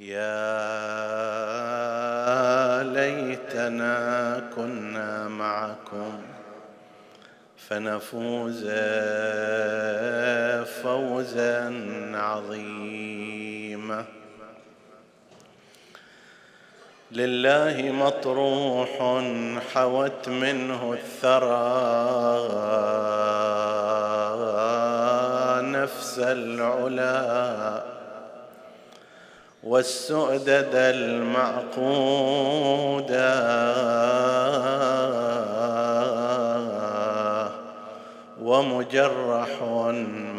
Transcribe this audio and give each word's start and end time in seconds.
يا 0.00 0.32
ليتنا 2.82 4.42
كنا 4.56 5.28
معكم 5.28 6.22
فنفوز 7.56 8.64
فوزا 10.82 11.74
عظيما. 12.14 14.04
لله 17.12 17.92
مطروح 17.92 19.22
حوت 19.74 20.28
منه 20.28 20.92
الثرى 20.92 21.88
نفس 25.62 26.18
العلا 26.18 27.97
والسؤدد 29.68 30.74
المعقودا 30.74 31.68
ومجرح 38.42 39.62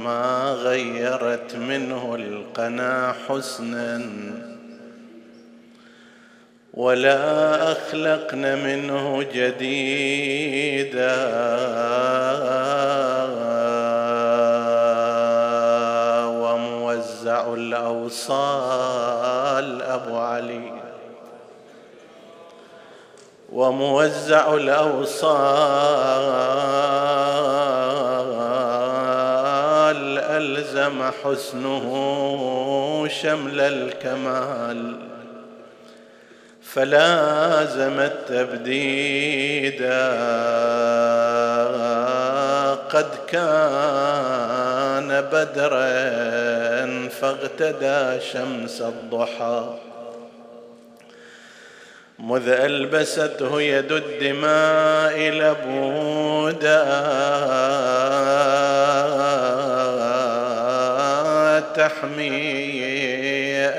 ما 0.04 0.52
غيرت 0.64 1.56
منه 1.56 2.16
القنا 2.16 3.16
حسنا. 3.28 4.02
ولا 6.74 7.72
أخلقن 7.72 8.58
منه 8.58 9.24
جديدا. 9.34 11.16
وموزع 16.28 17.54
الاوصال 19.60 19.82
ابو 19.82 20.18
علي 20.18 20.72
وموزع 23.52 24.54
الأوصال 24.54 25.30
ألزم 30.20 31.12
حسنه 31.24 31.88
شمل 33.22 33.62
الكمال. 33.62 34.96
فلازم 36.64 38.00
التبديد 38.00 39.82
قد 42.94 43.10
كان 43.28 44.79
بدرا 45.12 47.10
فاغتدى 47.10 48.22
شمس 48.34 48.82
الضحى. 48.82 49.76
مذ 52.20 52.50
ألبسته 52.50 53.62
يد 53.62 53.92
الدماء 53.92 55.20
لبودا. 55.20 56.84
تحمي 61.76 62.90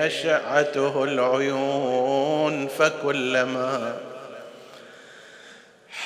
أشعته 0.06 1.04
العيون 1.04 2.68
فكلما 2.78 3.92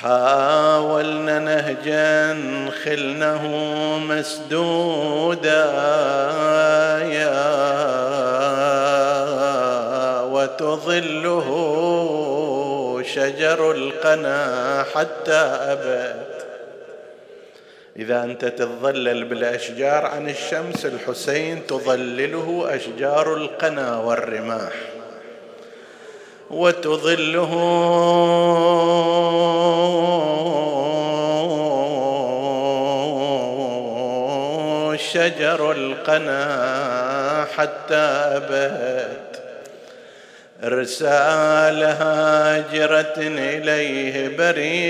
حاولنا 0.01 1.39
نهجا 1.39 2.37
خلنه 2.83 3.47
مسدودا 3.97 5.65
يا 7.01 7.55
وتظله 10.21 11.47
شجر 13.15 13.71
القنا 13.71 14.85
حتى 14.95 15.31
أبد. 15.71 16.25
إذا 17.97 18.23
أنت 18.23 18.45
تتظلل 18.45 19.23
بالأشجار 19.23 20.05
عن 20.05 20.29
الشمس 20.29 20.85
الحسين 20.85 21.67
تظلله 21.67 22.65
أشجار 22.69 23.33
القنا 23.33 23.97
والرماح. 23.97 24.94
وتظله. 26.51 27.51
شجر 34.97 35.71
القنا 35.71 37.47
حتى 37.57 37.95
أبد 37.95 39.25
رسال 40.63 41.83
هاجرة 41.83 43.13
إليه 43.17 44.37
بريدا 44.37 44.85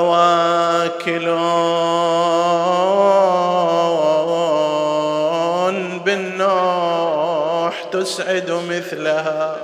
وثواكل 0.00 1.28
بالنوح 6.04 7.84
تسعد 7.92 8.50
مثلها. 8.50 9.56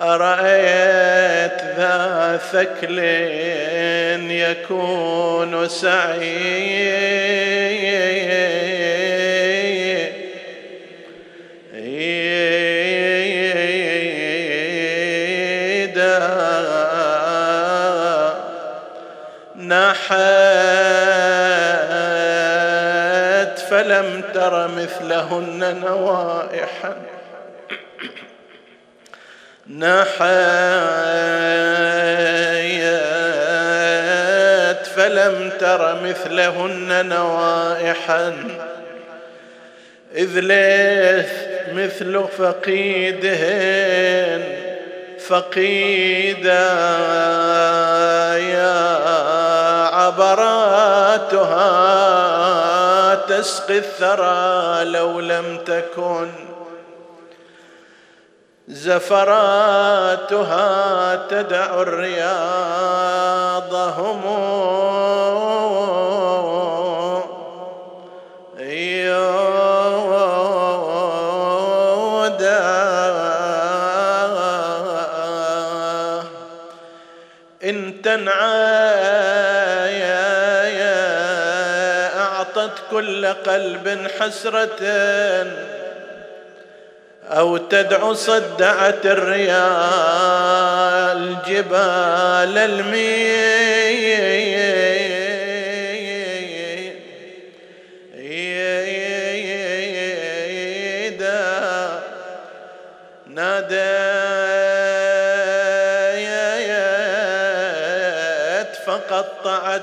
أرأيت 0.00 1.62
ذا 1.76 2.40
ثكل 2.52 2.98
يكون 4.30 5.68
سعيدا 5.68 7.18
فلم 23.88 24.22
تر 24.34 24.68
مثلهن 24.68 25.80
نوائحا 25.80 26.96
نحيت 29.68 30.18
فلم 34.96 35.52
تر 35.60 36.02
مثلهن 36.02 37.08
نوائحا 37.08 38.34
إذ 40.14 40.40
ليث 40.40 41.32
مثل 41.72 42.24
فقيدهن 42.38 43.78
فقيدا 45.28 46.68
يا 48.38 48.98
عبراتها. 49.94 51.68
تسقي 53.28 53.78
الثرى 53.78 54.84
لو 54.84 55.20
لم 55.20 55.58
تكن 55.66 56.30
زفراتها 58.68 60.66
تدع 61.28 61.82
الرياض 61.82 63.74
هم 63.74 64.48
إن 77.68 78.02
تنعى 78.02 78.97
كل 82.90 83.26
قلب 83.26 84.06
حسرة 84.20 84.78
أو 87.30 87.56
تدعو 87.56 88.14
صدعت 88.14 89.06
الريال 89.06 90.28
جبال 91.48 92.58
الميدا 92.58 93.78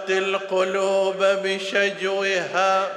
فقطعت 0.05 0.09
القلوب 0.09 1.17
بشجوها 1.17 2.87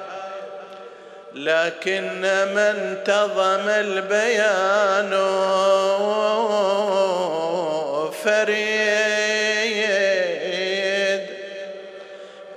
لكن 1.35 2.21
ما 2.21 2.71
انتظم 2.71 3.69
البيان 3.69 5.11
فريد. 8.25 9.59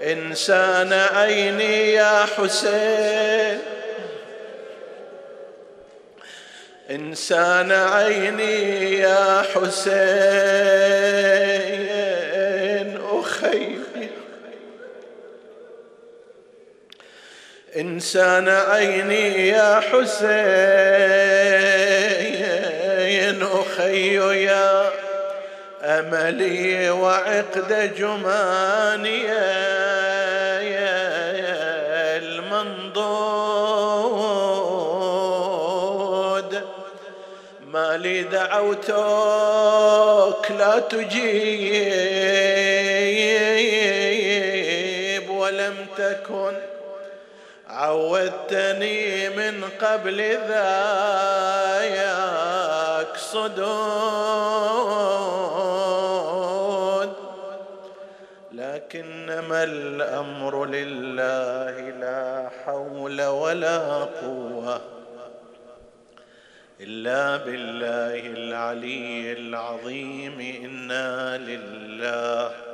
إنسان 0.02 0.94
عيني 0.94 1.94
يا 1.94 2.26
حسين 2.26 3.60
إنسان 6.92 7.72
عيني 7.72 9.00
يا 9.00 9.42
حسين 9.42 10.12
أخي 13.12 13.82
إنسان 17.78 18.50
عيني 18.50 19.48
يا 19.48 19.80
حسين 19.80 20.02
أخي 23.44 24.16
يا 24.46 24.92
أملي 25.84 26.90
وعقد 26.90 27.96
جماني 27.98 29.32
المنضود. 32.18 33.32
ما 37.68 37.98
لي 37.98 38.24
دعوتك 38.24 38.92
لا 40.52 40.80
تجيب 40.80 41.70
ولم 45.30 45.76
تكن 45.98 46.71
عودتني 47.82 49.30
من 49.30 49.56
قبل 49.82 50.18
ذاك 50.48 51.98
صدود. 53.18 53.52
لكنما 58.52 59.64
الأمر 59.64 60.66
لله 60.66 61.76
لا 61.90 62.50
حول 62.66 63.22
ولا 63.22 63.80
قوة 64.04 64.82
إلا 66.82 67.38
بالله 67.38 68.20
العلي 68.20 69.32
العظيم. 69.32 70.40
إنا 70.66 71.38
لله 71.38 72.71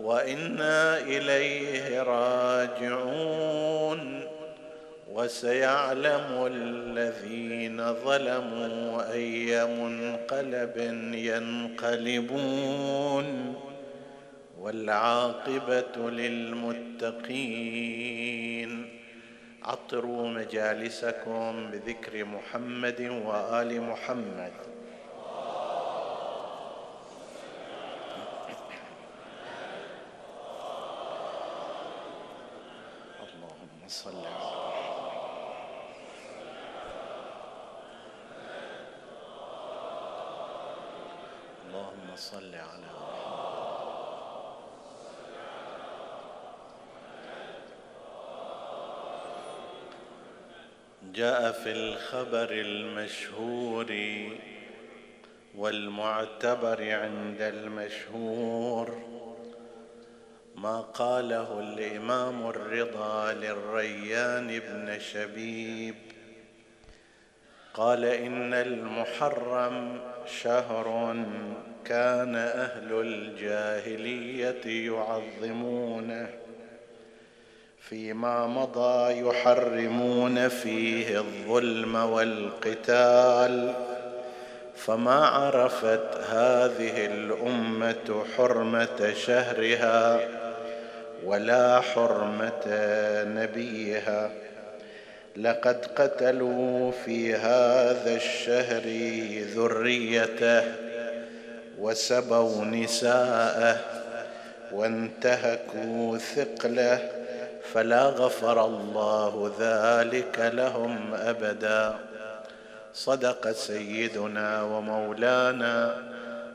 وإنا 0.00 0.98
إليه 0.98 2.02
راجعون 2.02 3.48
وسيعلم 5.12 6.46
الذين 6.52 7.94
ظلموا 7.94 9.12
أي 9.12 9.66
منقلب 9.66 10.76
ينقلبون 11.14 12.46
والعاقبة 14.58 16.10
للمتقين. 16.10 17.28
عطروا 19.62 20.28
مجالسكم 20.28 21.70
بذكر 21.70 22.24
محمد 22.24 23.00
وآل 23.26 23.80
محمد 23.82 24.52
صل 33.88 34.26
على 34.26 34.58
اللهم 41.64 42.16
صل 42.16 42.54
على 42.54 42.88
جاء 51.02 51.47
في 51.64 51.72
الخبر 51.72 52.50
المشهور 52.50 53.94
والمعتبر 55.56 56.92
عند 56.92 57.40
المشهور 57.40 58.98
ما 60.54 60.80
قاله 60.80 61.60
الإمام 61.60 62.46
الرضا 62.46 63.32
للريان 63.32 64.46
بن 64.58 64.98
شبيب. 64.98 65.94
قال 67.74 68.04
إن 68.04 68.54
المحرم 68.54 70.00
شهر 70.42 71.16
كان 71.84 72.36
أهل 72.36 72.92
الجاهلية 72.92 74.86
يعظمونه. 74.92 76.47
فيما 77.88 78.46
مضى 78.46 79.20
يحرمون 79.20 80.48
فيه 80.48 81.18
الظلم 81.18 81.94
والقتال. 81.96 83.74
فما 84.76 85.26
عرفت 85.26 86.16
هذه 86.30 87.06
الأمة 87.06 88.24
حرمة 88.36 89.14
شهرها 89.26 90.20
ولا 91.24 91.80
حرمة 91.80 92.66
نبيها. 93.24 94.30
لقد 95.36 95.86
قتلوا 95.96 96.92
في 97.04 97.34
هذا 97.34 98.16
الشهر 98.16 98.82
ذريته 99.54 100.62
وسبوا 101.78 102.64
نساءه 102.64 103.80
وانتهكوا 104.72 106.18
ثقله 106.18 107.10
فلا 107.72 108.06
غفر 108.06 108.64
الله 108.64 109.54
ذلك 109.58 110.38
لهم 110.38 111.14
أبدا. 111.14 111.98
صدق 112.92 113.50
سيدنا 113.50 114.62
ومولانا 114.62 116.02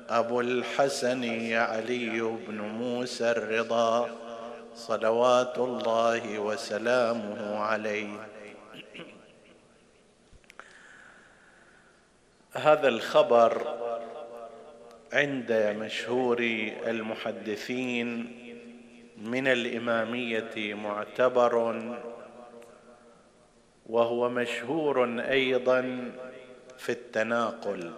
أبو 0.10 0.42
الحسن 0.42 1.54
علي 1.54 2.20
بن 2.20 2.62
موسى 2.62 3.32
الرضا 3.32 4.10
صلوات 4.76 5.58
الله 5.58 6.40
وسلامه 6.40 7.60
عليه. 7.60 8.28
هذا 12.54 12.88
الخبر 12.88 13.74
عند 15.14 15.52
مشهور 15.80 16.40
المحدثين 16.88 18.43
من 19.18 19.48
الإمامية 19.48 20.74
معتبر 20.74 21.82
وهو 23.86 24.30
مشهور 24.30 25.20
أيضا 25.20 26.12
في 26.78 26.92
التناقل 26.92 27.92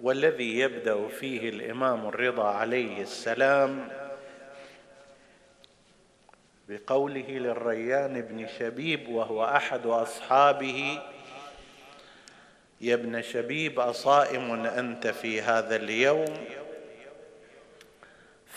والذي 0.00 0.58
يبدأ 0.58 1.08
فيه 1.08 1.48
الإمام 1.48 2.06
الرضا 2.08 2.44
عليه 2.48 3.02
السلام 3.02 3.88
بقوله 6.68 7.28
للريان 7.28 8.20
بن 8.20 8.46
شبيب 8.58 9.08
وهو 9.08 9.44
أحد 9.44 9.86
أصحابه 9.86 10.98
يا 12.80 12.94
ابن 12.94 13.22
شبيب 13.22 13.80
أصائم 13.80 14.66
أنت 14.66 15.06
في 15.06 15.42
هذا 15.42 15.76
اليوم؟ 15.76 16.38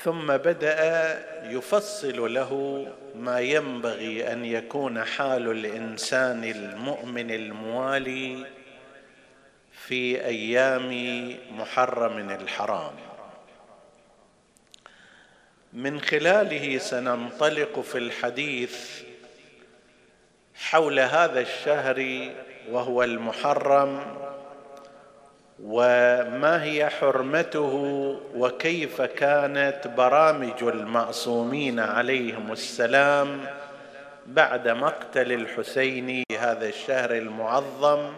ثم 0.03 0.37
بدأ 0.37 1.19
يفصل 1.43 2.33
له 2.33 2.85
ما 3.15 3.39
ينبغي 3.39 4.33
أن 4.33 4.45
يكون 4.45 5.03
حال 5.03 5.51
الإنسان 5.51 6.43
المؤمن 6.43 7.31
الموالي 7.31 8.45
في 9.71 10.25
أيام 10.25 10.89
محرم 11.51 12.29
الحرام. 12.29 12.93
من 15.73 16.01
خلاله 16.01 16.77
سننطلق 16.77 17.79
في 17.79 17.97
الحديث 17.97 19.01
حول 20.55 20.99
هذا 20.99 21.39
الشهر 21.39 22.29
وهو 22.69 23.03
المحرم 23.03 24.17
وما 25.63 26.63
هي 26.63 26.89
حرمته 26.89 27.73
وكيف 28.35 29.01
كانت 29.01 29.87
برامج 29.87 30.63
المعصومين 30.63 31.79
عليهم 31.79 32.51
السلام 32.51 33.45
بعد 34.25 34.67
مقتل 34.67 35.31
الحسين 35.31 36.23
هذا 36.39 36.67
الشهر 36.67 37.11
المعظم 37.11 38.13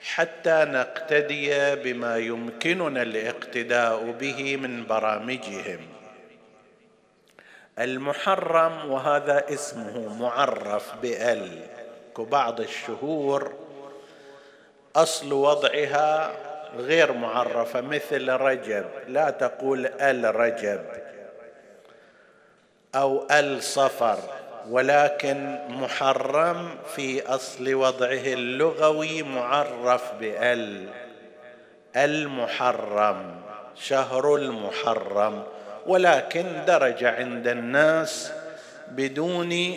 حتى 0.00 0.64
نقتدي 0.68 1.76
بما 1.76 2.16
يمكننا 2.16 3.02
الاقتداء 3.02 4.10
به 4.20 4.56
من 4.56 4.86
برامجهم. 4.86 5.80
المحرم 7.78 8.90
وهذا 8.90 9.44
اسمه 9.48 10.18
معرف 10.20 10.94
بأل 11.02 11.48
كبعض 12.16 12.60
الشهور 12.60 13.67
أصل 15.02 15.32
وضعها 15.32 16.32
غير 16.76 17.12
معرفة 17.12 17.80
مثل 17.80 18.28
رجب. 18.28 18.84
لا 19.08 19.30
تقول 19.30 19.86
الرجب 19.86 20.80
أو 22.94 23.26
الصفر 23.30 24.18
ولكن 24.68 25.58
محرم 25.68 26.68
في 26.96 27.26
أصل 27.26 27.74
وضعه 27.74 28.26
اللغوي 28.26 29.22
معرف 29.22 30.12
بال. 30.20 30.88
المحرم 31.96 33.40
شهر 33.74 34.36
المحرم. 34.36 35.42
ولكن 35.86 36.64
درج 36.66 37.04
عند 37.04 37.48
الناس 37.48 38.32
بدون 38.88 39.52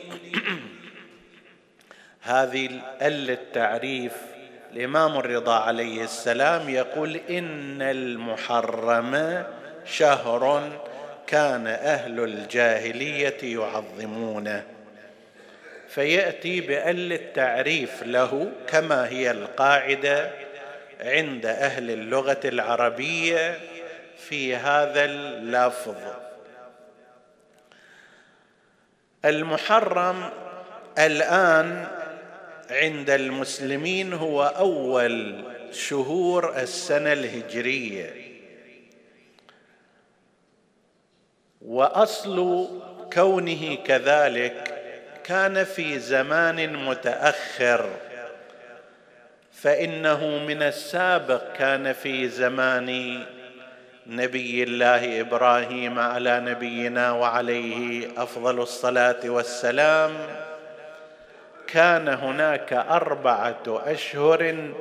هذه 2.22 2.66
ال 3.02 3.30
التعريف 3.30 4.31
الإمام 4.74 5.18
الرضا 5.18 5.60
عليه 5.60 6.04
السلام 6.04 6.70
يقول 6.70 7.20
إن 7.30 7.82
المحرم 7.82 9.44
شهر 9.86 10.70
كان 11.28 11.68
أهل 11.68 12.24
الجاهلية 12.24 13.38
يعظمونه. 13.60 14.64
فيأتي 15.90 16.62
بال 16.62 17.14
التعريف 17.14 18.04
له 18.04 18.52
كما 18.68 19.08
هي 19.08 19.32
القاعدة 19.32 20.32
عند 21.02 21.46
أهل 21.46 21.92
اللغة 21.92 22.40
العربية 22.46 23.60
في 24.18 24.56
هذا 24.56 25.06
اللفظ. 25.06 25.96
المحرم 29.26 30.30
الآن 30.98 31.88
عند 32.72 33.10
المسلمين 33.10 34.14
هو 34.14 34.44
أول 34.44 35.44
شهور 35.72 36.58
السنة 36.58 37.14
الهجرية. 37.14 38.32
وأصل 41.62 42.68
كونه 43.14 43.76
كذلك 43.76 44.78
كان 45.24 45.64
في 45.64 46.00
زمان 46.00 46.86
متأخر 46.86 47.90
فإنه 49.52 50.26
من 50.48 50.62
السابق 50.62 51.54
كان 51.54 51.94
في 51.94 52.30
زمان 52.30 53.20
نبي 54.08 54.64
الله 54.64 55.22
إبراهيم 55.22 56.00
على 56.00 56.40
نبينا 56.40 57.12
وعليه 57.12 58.08
أفضل 58.18 58.62
الصلاة 58.62 59.30
والسلام. 59.30 60.12
كان 61.74 62.08
هناك 62.08 62.74
أربعة 62.74 63.64
أشهر 63.68 64.72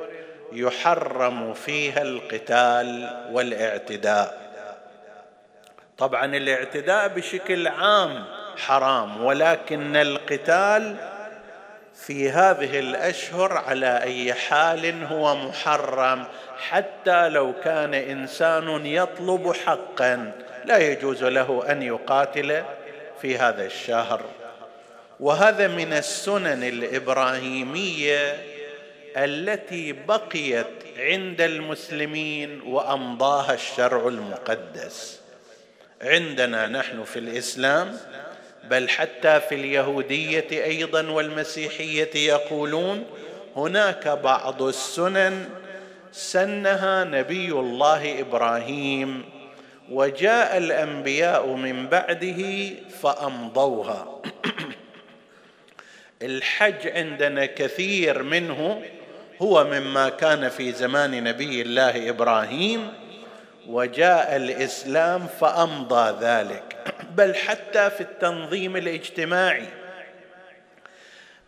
يحرم 0.53 1.53
فيها 1.53 2.01
القتال 2.01 3.09
والاعتداء. 3.31 4.41
طبعا 5.97 6.25
الاعتداء 6.25 7.07
بشكل 7.07 7.67
عام 7.67 8.25
حرام 8.57 9.23
ولكن 9.23 9.95
القتال 9.95 10.95
في 11.93 12.29
هذه 12.29 12.79
الأشهر 12.79 13.53
على 13.53 14.03
أي 14.03 14.33
حال 14.33 15.03
هو 15.03 15.35
محرم 15.35 16.25
حتى 16.69 17.29
لو 17.29 17.53
كان 17.63 17.93
إنسان 17.93 18.85
يطلب 18.85 19.53
حقا 19.65 20.31
لا 20.65 20.77
يجوز 20.77 21.23
له 21.23 21.63
أن 21.71 21.81
يقاتل 21.81 22.63
في 23.21 23.37
هذا 23.37 23.65
الشهر. 23.65 24.21
وهذا 25.21 25.67
من 25.67 25.93
السنن 25.93 26.63
الإبراهيمية 26.63 28.43
التي 29.17 29.91
بقيت 29.91 30.67
عند 30.97 31.41
المسلمين 31.41 32.61
وأمضاها 32.61 33.53
الشرع 33.53 34.07
المقدس. 34.07 35.19
عندنا 36.01 36.67
نحن 36.67 37.03
في 37.03 37.19
الإسلام 37.19 37.97
بل 38.63 38.89
حتى 38.89 39.39
في 39.39 39.55
اليهودية 39.55 40.47
أيضا 40.51 41.09
والمسيحية 41.09 42.15
يقولون 42.15 43.05
هناك 43.55 44.07
بعض 44.07 44.61
السنن 44.61 45.49
سنها 46.11 47.03
نبي 47.03 47.51
الله 47.51 48.19
إبراهيم 48.19 49.23
وجاء 49.91 50.57
الأنبياء 50.57 51.47
من 51.47 51.87
بعده 51.87 52.69
فأمضوها. 53.01 54.21
الحج 56.21 56.87
عندنا 56.87 57.45
كثير 57.45 58.23
منه 58.23 58.81
هو 59.41 59.63
مما 59.63 60.09
كان 60.09 60.49
في 60.49 60.71
زمان 60.71 61.23
نبي 61.23 61.61
الله 61.61 62.09
إبراهيم 62.09 62.93
وجاء 63.67 64.35
الإسلام 64.35 65.27
فأمضى 65.27 66.25
ذلك. 66.25 66.93
بل 67.15 67.35
حتى 67.35 67.89
في 67.89 68.01
التنظيم 68.01 68.77
الاجتماعي. 68.77 69.65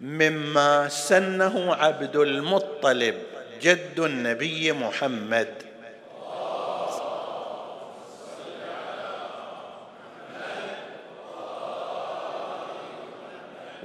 مما 0.01 0.89
سنه 0.89 1.75
عبد 1.75 2.15
المطلب 2.15 3.15
جد 3.62 4.00
النبي 4.00 4.72
محمد. 4.72 5.62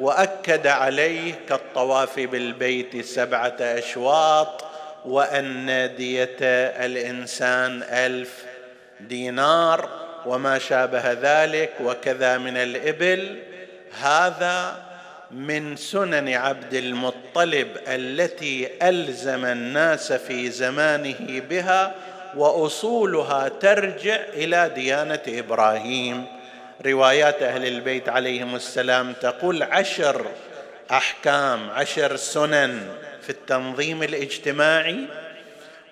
وأكد 0.00 0.66
عليه 0.66 1.34
كالطواف 1.48 2.20
بالبيت 2.20 3.04
سبعة 3.04 3.56
أشواط 3.60 4.64
وأن 5.04 5.90
ديه 5.96 6.36
الإنسان 6.86 7.82
ألف 7.82 8.44
دينار 9.00 9.88
وما 10.26 10.58
شابه 10.58 11.12
ذلك 11.12 11.72
وكذا 11.84 12.38
من 12.38 12.56
الإبل. 12.56 13.38
هذا 14.00 14.76
من 15.30 15.76
سنن 15.76 16.28
عبد 16.28 16.74
المطلب 16.74 17.68
التي 17.88 18.68
ألزم 18.82 19.44
الناس 19.44 20.12
في 20.12 20.50
زمانه 20.50 21.42
بها 21.50 21.94
وأصولها 22.36 23.48
ترجع 23.48 24.16
إلى 24.34 24.70
ديانة 24.74 25.20
إبراهيم. 25.28 26.37
روايات 26.86 27.42
أهل 27.42 27.66
البيت 27.66 28.08
عليهم 28.08 28.54
السلام 28.54 29.12
تقول 29.12 29.62
عشر 29.62 30.26
أحكام 30.90 31.70
عشر 31.70 32.16
سنن 32.16 32.88
في 33.22 33.30
التنظيم 33.30 34.02
الاجتماعي 34.02 34.98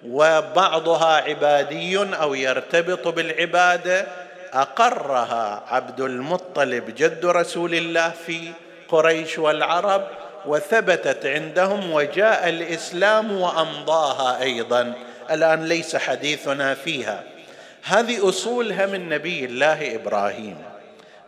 وبعضها 0.06 1.16
عبادي 1.16 1.98
أو 1.98 2.34
يرتبط 2.34 3.08
بالعبادة. 3.08 4.06
أقرها 4.52 5.64
عبد 5.68 6.00
المطلب 6.00 6.94
جد 6.94 7.26
رسول 7.26 7.74
الله 7.74 8.12
في 8.26 8.52
قريش 8.88 9.38
والعرب 9.38 10.08
وثبتت 10.46 11.26
عندهم 11.26 11.92
وجاء 11.92 12.48
الإسلام 12.48 13.32
وأمضاها 13.32 14.42
أيضا. 14.42 14.92
الآن 15.30 15.64
ليس 15.64 15.96
حديثنا 15.96 16.74
فيها. 16.74 17.22
هذه 17.82 18.28
أصولها 18.28 18.86
من 18.86 19.08
نبي 19.08 19.44
الله 19.44 19.94
إبراهيم. 19.94 20.75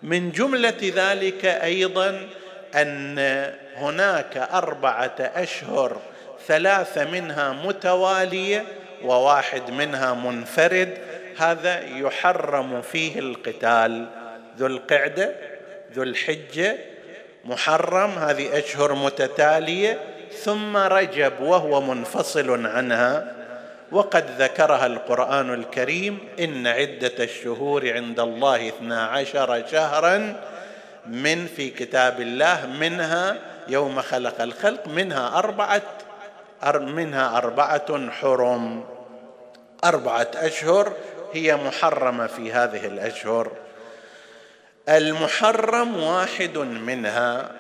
من 0.03 0.33
جملة 0.33 0.93
ذلك 0.95 1.45
أيضا 1.45 2.29
أن 2.75 3.19
هناك 3.77 4.37
أربعة 4.37 5.17
أشهر 5.21 6.01
ثلاثة 6.47 7.05
منها 7.05 7.53
متوالية 7.53 8.65
وواحد 9.05 9.71
منها 9.71 10.15
منفرد 10.15 10.99
هذا 11.39 11.81
يحرم 11.81 12.83
فيه 12.83 13.19
القتال. 13.19 14.07
ذو 14.59 14.67
القعدة 14.67 15.35
ذو 15.95 16.03
الحجة 16.03 16.77
محرم 17.45 18.11
هذه 18.11 18.59
أشهر 18.59 18.95
متتالية 18.95 20.01
ثم 20.43 20.77
رجب 20.77 21.41
وهو 21.41 21.81
منفصل 21.81 22.67
عنها. 22.67 23.38
وقد 23.93 24.25
ذكرها 24.39 24.87
القرآن 24.87 25.55
الكريم 25.55 26.19
إن 26.39 26.67
عدة 26.67 27.25
الشهور 27.25 27.93
عند 27.93 28.21
الله 28.21 28.69
اثنا 28.69 29.07
عشر 29.07 29.67
شهرا 29.67 30.41
من 31.07 31.47
في 31.47 31.71
كتاب 31.71 32.21
الله 32.21 32.67
منها 32.67 33.37
يوم 33.69 34.03
خلق 34.03 34.41
الخلق 34.41 34.89
منها 34.89 35.39
أربعة 35.39 35.83
منها 36.75 37.37
أربعة 37.37 38.11
حرم. 38.11 38.85
أربعة 39.85 40.31
أشهر 40.35 40.93
هي 41.33 41.57
محرمة 41.57 42.27
في 42.27 42.53
هذه 42.53 42.87
الأشهر. 42.87 43.53
المحرم 44.89 46.03
واحد 46.03 46.59
منها 46.59 47.51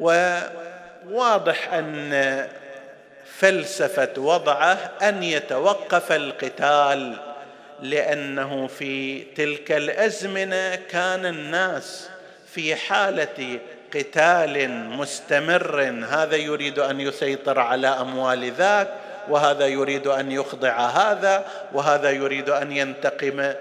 وواضح 0.00 1.72
أن 1.74 2.48
فلسفة 3.38 4.12
وضعه 4.16 4.90
أن 5.02 5.22
يتوقف 5.22 6.12
القتال 6.12 7.16
لأنه 7.82 8.66
في 8.66 9.22
تلك 9.22 9.72
الأزمنة 9.72 10.74
كان 10.74 11.26
الناس 11.26 12.08
في 12.46 12.76
حالة 12.76 13.58
قتال 13.94 14.70
مستمر. 14.88 15.82
هذا 16.08 16.36
يريد 16.36 16.78
أن 16.78 17.00
يسيطر 17.00 17.58
على 17.58 17.88
أموال 17.88 18.52
ذاك 18.52 18.88
وهذا 19.28 19.66
يريد 19.66 20.06
أن 20.06 20.32
يخضع 20.32 20.86
هذا 20.86 21.46
وهذا 21.72 22.10
يريد 22.10 22.50
أن 22.50 22.72
ينتقم 22.72 23.52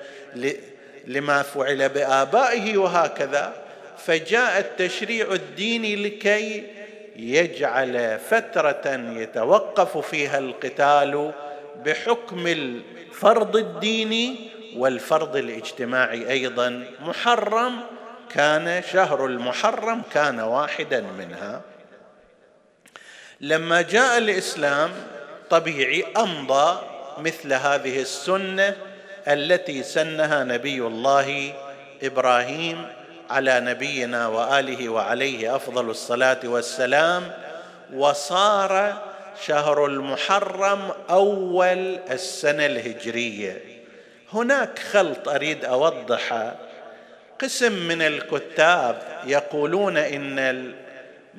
لما 1.08 1.42
فعل 1.42 1.90
بآبائه 1.90 2.78
وهكذا. 2.78 3.54
فجاء 3.98 4.60
التشريع 4.60 5.32
الديني 5.32 5.96
لكي 5.96 6.64
يجعل 7.16 8.20
فترة 8.20 8.88
يتوقف 9.16 9.98
فيها 9.98 10.38
القتال 10.38 11.32
بحكم 11.86 12.48
الفرض 12.48 13.56
الديني 13.56 14.50
والفرض 14.78 15.36
الاجتماعي 15.36 16.30
أيضا. 16.30 16.86
محرم 17.02 17.80
كان 18.30 18.84
شهر 18.92 19.26
المحرم 19.26 20.02
كان 20.14 20.40
واحدا 20.40 21.02
منها. 21.02 21.62
لما 23.42 23.82
جاء 23.82 24.18
الإسلام 24.18 24.92
طبيعي 25.50 26.06
أمضى 26.18 26.82
مثل 27.18 27.54
هذه 27.54 28.02
السنة 28.02 28.76
التي 29.28 29.84
سنها 29.84 30.44
نبي 30.44 30.78
الله 30.82 31.54
إبراهيم 32.04 32.88
على 33.34 33.60
نبينا 33.60 34.28
وآله 34.28 34.90
وعليه 34.90 35.56
أفضل 35.56 35.90
الصلاة 35.90 36.40
والسلام 36.44 37.32
وصار 37.94 39.02
شهر 39.46 39.86
المحرم 39.86 40.92
أول 41.10 42.00
السنة 42.12 42.66
الهجرية. 42.66 43.62
هناك 44.34 44.80
خلط 44.80 45.30
أريد 45.30 45.66
اوضحه 45.66 46.56
قسم 47.42 47.88
من 47.88 48.02
الكتاب 48.02 49.02
يقولون 49.28 49.98
إن 49.98 50.74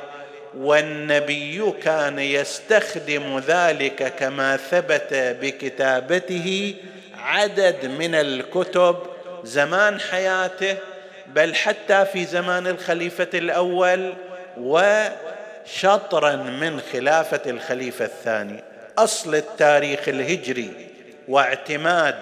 والنبي 0.57 1.71
كان 1.83 2.19
يستخدم 2.19 3.39
ذلك 3.47 4.13
كما 4.19 4.57
ثبت 4.57 5.07
بكتابته 5.13 6.75
عدد 7.17 7.85
من 7.85 8.15
الكتب 8.15 8.95
زمان 9.43 9.99
حياته 9.99 10.77
بل 11.27 11.55
حتى 11.55 12.05
في 12.05 12.25
زمان 12.25 12.67
الخليفة 12.67 13.29
الأول 13.33 14.13
وشطرا 15.65 16.35
من 16.35 16.81
خلافة 16.93 17.41
الخليفة 17.49 18.05
الثاني. 18.05 18.63
أصل 18.97 19.35
التاريخ 19.35 20.09
الهجري 20.09 20.87
واعتماد 21.27 22.15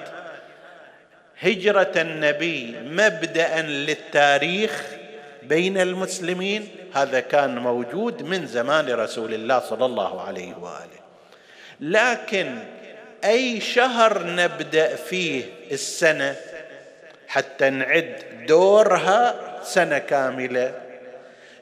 هجرة 1.39 1.91
النبي 1.95 2.75
مبدا 2.85 3.61
للتاريخ 3.61 4.83
بين 5.43 5.77
المسلمين. 5.77 6.67
هذا 6.93 7.19
كان 7.19 7.57
موجود 7.57 8.23
من 8.23 8.47
زمان 8.47 8.89
رسول 8.89 9.33
الله 9.33 9.59
صلى 9.59 9.85
الله 9.85 10.21
عليه 10.21 10.53
وآله. 10.57 11.03
لكن 11.79 12.57
أي 13.23 13.61
شهر 13.61 14.27
نبدأ 14.27 14.95
فيه 14.95 15.43
السنة؟ 15.71 16.35
حتى 17.27 17.69
نعد 17.69 18.15
دورها 18.47 19.35
سنة 19.63 19.97
كاملة. 19.97 20.73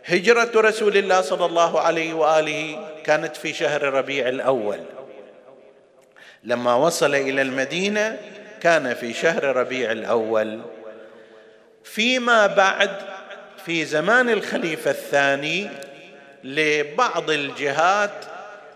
هجرة 0.05 0.51
رسول 0.55 0.97
الله 0.97 1.21
صلى 1.21 1.45
الله 1.45 1.79
عليه 1.79 2.13
وآله 2.13 2.87
كانت 3.03 3.37
في 3.37 3.53
شهر 3.53 3.83
ربيع 3.83 4.29
الأول. 4.29 4.79
لما 6.43 6.75
وصل 6.75 7.15
إلى 7.15 7.41
المدينة 7.41 8.17
كان 8.61 8.93
في 8.93 9.13
شهر 9.13 9.43
ربيع 9.43 9.91
الأول. 9.91 10.61
فيما 11.83 12.47
بعد 12.47 12.91
في 13.65 13.85
زمان 13.85 14.29
الخليفة 14.29 14.91
الثاني 14.91 15.69
لبعض 16.43 17.29
الجهات 17.29 18.25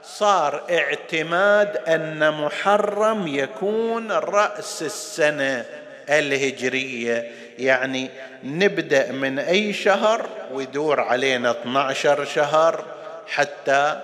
صار 0.03 0.63
اعتماد 0.71 1.77
أن 1.77 2.31
محرم 2.31 3.27
يكون 3.27 4.11
رأس 4.11 4.83
السنة. 4.83 5.65
الهجرية. 6.09 7.31
يعني 7.59 8.09
نبدأ 8.43 9.11
من 9.11 9.39
أي 9.39 9.73
شهر 9.73 10.29
ويدور 10.53 10.99
علينا 10.99 11.51
12 11.51 12.25
شهر 12.25 12.85
حتى 13.27 14.01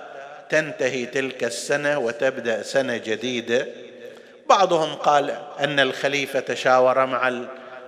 تنتهي 0.50 1.06
تلك 1.06 1.44
السنة 1.44 1.98
وتبدأ 1.98 2.62
سنة 2.62 2.96
جديدة. 2.96 3.66
بعضهم 4.48 4.94
قال 4.94 5.38
أن 5.60 5.80
الخليفة 5.80 6.40
تشاور 6.40 7.06
مع 7.06 7.32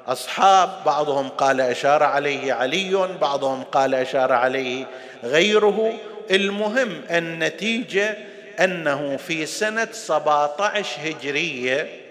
اصحاب 0.07 0.71
بعضهم 0.87 1.29
قال 1.29 1.61
أشار 1.61 2.03
عليه 2.03 2.53
علي 2.53 3.09
بعضهم 3.21 3.63
قال 3.63 3.95
أشار 3.95 4.33
عليه 4.33 4.85
غيره. 5.25 5.93
المهم 6.31 7.03
النتيجة 7.11 8.17
أنه 8.61 9.17
في 9.17 9.47
سنة 9.47 9.89
17 9.93 10.89
هجرية 11.05 12.04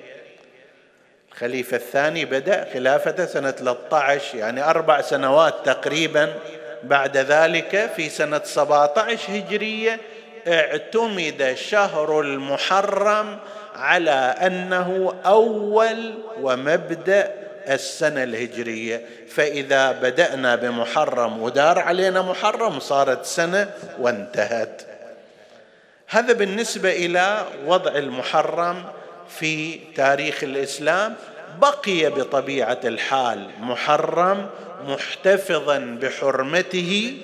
الخليفه 1.33 1.77
الثاني 1.77 2.25
بدأ 2.25 2.67
خلافته 2.73 3.25
سنة 3.25 3.51
13 3.51 4.37
يعني 4.37 4.63
أربع 4.63 5.01
سنوات 5.01 5.55
تقريبا 5.65 6.33
بعد 6.83 7.17
ذلك 7.17 7.91
في 7.95 8.09
سنة 8.09 8.41
17 8.43 9.37
هجرية 9.37 9.99
اعتمد 10.47 11.53
شهر 11.53 12.21
المحرم 12.21 13.39
على 13.75 14.35
أنه 14.41 15.13
أول 15.25 16.13
ومبدأ 16.41 17.33
السنة 17.67 18.23
الهجرية. 18.23 19.05
فإذا 19.29 19.91
بدأنا 19.91 20.55
بمحرم 20.55 21.41
ودار 21.41 21.79
علينا 21.79 22.21
محرم 22.21 22.79
صارت 22.79 23.25
سنة 23.25 23.71
وانتهت. 23.99 24.81
هذا 26.07 26.33
بالنسبة 26.33 26.91
إلى 26.91 27.45
وضع 27.65 27.91
المحرم. 27.91 28.83
في 29.29 29.79
تاريخ 29.95 30.43
الإسلام 30.43 31.15
بقي 31.62 32.09
بطبيعة 32.09 32.79
الحال 32.83 33.47
محرم 33.59 34.49
محتفظا 34.88 35.77
بحرمته 36.01 37.17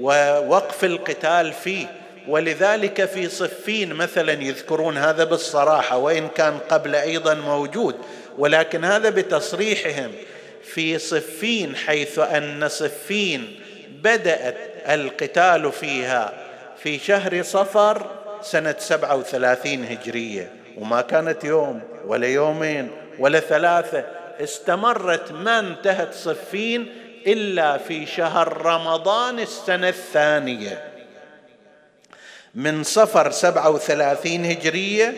ووقف 0.00 0.84
القتال 0.84 1.52
فيه. 1.52 1.86
ولذلك 2.28 3.04
في 3.04 3.28
صفين 3.28 3.94
مثلا 3.94 4.32
يذكرون 4.32 4.96
هذا 4.96 5.24
بالصراحة 5.24 5.96
وإن 5.96 6.28
كان 6.28 6.58
قبل 6.58 6.94
أيضا 6.94 7.34
موجود. 7.34 7.94
ولكن 8.38 8.84
هذا 8.84 9.10
بتصريحهم 9.10 10.10
في 10.64 10.98
صفين 10.98 11.76
حيث 11.76 12.18
أن 12.18 12.68
صفين 12.68 13.60
بدأت 14.02 14.56
القتال 14.88 15.72
فيها 15.72 16.32
في 16.82 16.98
شهر 16.98 17.42
صفر 17.42 18.06
سنة 18.42 18.74
سبعة 18.78 19.16
وثلاثين 19.16 19.84
هجرية. 19.84 20.59
وما 20.80 21.00
كانت 21.00 21.44
يوم 21.44 21.80
ولا 22.06 22.26
يومين 22.26 22.90
ولا 23.18 23.40
ثلاثة 23.40 24.04
استمرت 24.40 25.32
ما 25.32 25.58
انتهت 25.58 26.14
صفين 26.14 26.92
إلا 27.26 27.78
في 27.78 28.06
شهر 28.06 28.66
رمضان 28.66 29.40
السنة 29.40 29.88
الثانية. 29.88 30.84
من 32.54 32.82
صفر 32.82 33.30
سبعة 33.30 33.70
وثلاثين 33.70 34.44
هجرية 34.44 35.14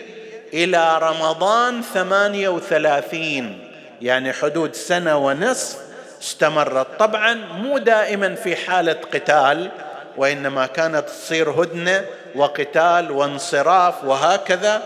إلى 0.52 0.98
رمضان 0.98 1.82
ثمانية 1.82 2.48
وثلاثين 2.48 3.68
يعني 4.02 4.32
حدود 4.32 4.74
سنة 4.74 5.16
ونصف 5.16 5.78
استمرت. 6.22 6.86
طبعا 6.98 7.34
مو 7.34 7.78
دائما 7.78 8.34
في 8.34 8.56
حالة 8.56 9.00
قتال 9.12 9.70
وإنما 10.16 10.66
كانت 10.66 11.08
تصير 11.08 11.50
هدنة 11.50 12.04
وقتال 12.34 13.10
وانصراف 13.10 14.04
وهكذا. 14.04 14.82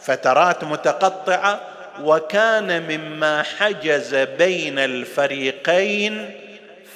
فترات 0.00 0.64
متقطعة 0.64 1.60
وكان 2.02 2.82
مما 2.82 3.42
حجز 3.42 4.14
بين 4.14 4.78
الفريقين 4.78 6.30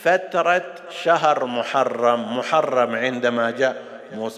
فترة 0.02 0.64
شهر 1.02 1.44
محرم. 1.44 2.38
محرم 2.38 2.94
عندما 2.94 3.50
جاء 3.50 3.76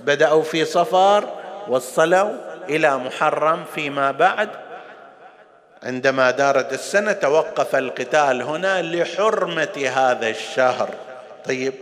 بدأوا 0.00 0.42
في 0.42 0.64
صفار 0.64 1.28
وصلوا 1.68 2.32
إلى 2.68 2.96
محرم 2.96 3.64
فيما 3.74 4.10
بعد. 4.10 4.48
عندما 5.82 6.30
دارت 6.30 6.72
السنة 6.72 7.12
توقف 7.12 7.76
القتال 7.76 8.42
هنا 8.42 8.82
لحرمة 8.82 9.90
هذا 9.94 10.28
الشهر. 10.28 10.88
طيب 11.44 11.74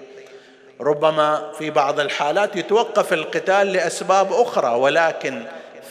ربما 0.81 1.53
في 1.59 1.71
بعض 1.71 2.01
الحالات 2.01 2.57
يتوقف 2.57 3.13
القتال 3.13 3.73
لأسباب 3.73 4.33
أخرى 4.33 4.75
ولكن 4.75 5.43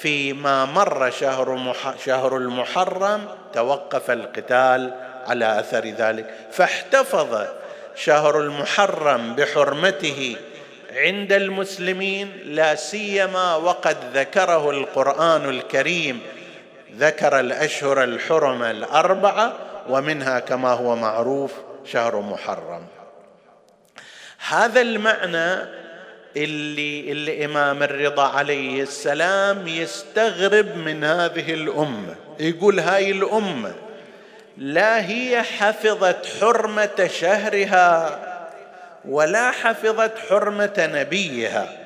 فيما 0.03 0.65
مر 0.65 1.11
شهر 1.11 1.55
مح... 1.55 1.93
شهر 2.05 2.37
المحرم 2.37 3.25
توقف 3.53 4.11
القتال 4.11 4.93
على 5.27 5.59
أثر 5.59 5.85
ذلك. 5.85 6.33
فاحتفظ 6.51 7.45
شهر 7.95 8.39
المحرم 8.39 9.35
بحرمته 9.35 10.35
عند 10.95 11.33
المسلمين 11.33 12.39
لا 12.45 12.75
سيما 12.75 13.55
وقد 13.55 13.97
ذكره 14.13 14.69
القرآن 14.69 15.49
الكريم 15.49 16.21
ذكر 16.97 17.39
الأشهر 17.39 18.03
الحرم 18.03 18.63
الأربعة 18.63 19.53
ومنها 19.89 20.39
كما 20.39 20.69
هو 20.73 20.95
معروف 20.95 21.51
شهر 21.85 22.19
محرم. 22.19 22.85
هذا 24.47 24.81
المعنى 24.81 25.82
اللي 26.37 27.11
الامام 27.11 27.83
الرضا 27.83 28.27
عليه 28.27 28.81
السلام 28.81 29.67
يستغرب 29.67 30.77
من 30.77 31.03
هذه 31.03 31.53
الأمة. 31.53 32.15
يقول 32.39 32.79
هاي 32.79 33.11
الأمة 33.11 33.73
لا 34.57 35.09
هي 35.09 35.43
حفظت 35.43 36.25
حرمة 36.41 37.09
شهرها 37.19 38.19
ولا 39.05 39.51
حفظت 39.51 40.17
حرمة 40.29 40.89
نبيها. 40.93 41.77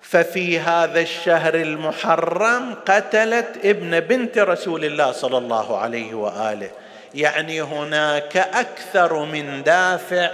ففي 0.00 0.58
هذا 0.58 1.00
الشهر 1.00 1.54
المحرم 1.54 2.74
قتلت 2.74 3.48
ابن 3.64 4.00
بنت 4.00 4.38
رسول 4.38 4.84
الله 4.84 5.12
صلى 5.12 5.38
الله 5.38 5.78
عليه 5.78 6.14
وآله. 6.14 6.70
يعني 7.14 7.62
هناك 7.62 8.36
أكثر 8.36 9.24
من 9.24 9.62
دافع 9.62 10.30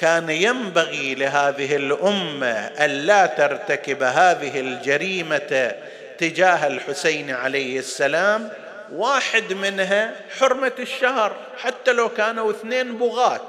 كان 0.00 0.30
ينبغي 0.30 1.14
لهذه 1.14 1.76
الأمة 1.76 2.70
الا 2.84 3.26
ترتكب 3.26 4.02
هذه 4.02 4.60
الجريمة 4.60 5.74
تجاه 6.18 6.66
الحسين 6.66 7.30
عليه 7.30 7.78
السلام. 7.78 8.50
واحد 8.92 9.52
منها 9.52 10.12
حرمة 10.38 10.72
الشهر 10.78 11.32
حتى 11.62 11.92
لو 11.92 12.08
كانوا 12.08 12.50
اثنين 12.50 12.98
بغاة 12.98 13.48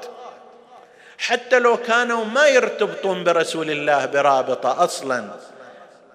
حتى 1.18 1.60
لو 1.60 1.78
كانوا 1.78 2.26
ما 2.26 2.48
يرتبطون 2.48 3.24
برسول 3.24 3.72
الله 3.72 4.06
برابطة 4.06 4.84
أصلا. 4.84 5.26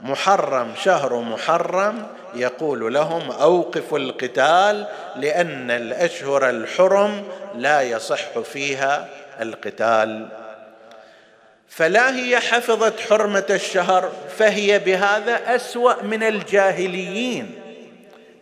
محرم 0.03 0.75
شهر 0.85 1.16
محرم 1.16 2.07
يقول 2.35 2.94
لهم 2.94 3.31
أوقفوا 3.31 3.99
القتال 3.99 4.87
لأن 5.16 5.70
الأشهر 5.70 6.51
الحرم 6.51 7.25
لا 7.55 7.83
يصح 7.83 8.38
فيها 8.38 9.09
القتال. 9.40 10.29
فلا 11.68 12.16
هي 12.16 12.38
حفظت 12.40 13.01
حرمة 13.01 13.46
الشهر 13.51 14.12
فهي 14.38 14.79
بهذا 14.79 15.57
أسوأ 15.57 16.03
من 16.03 16.22
الجاهليين. 16.22 17.55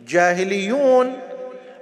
جاهليون 0.06 1.20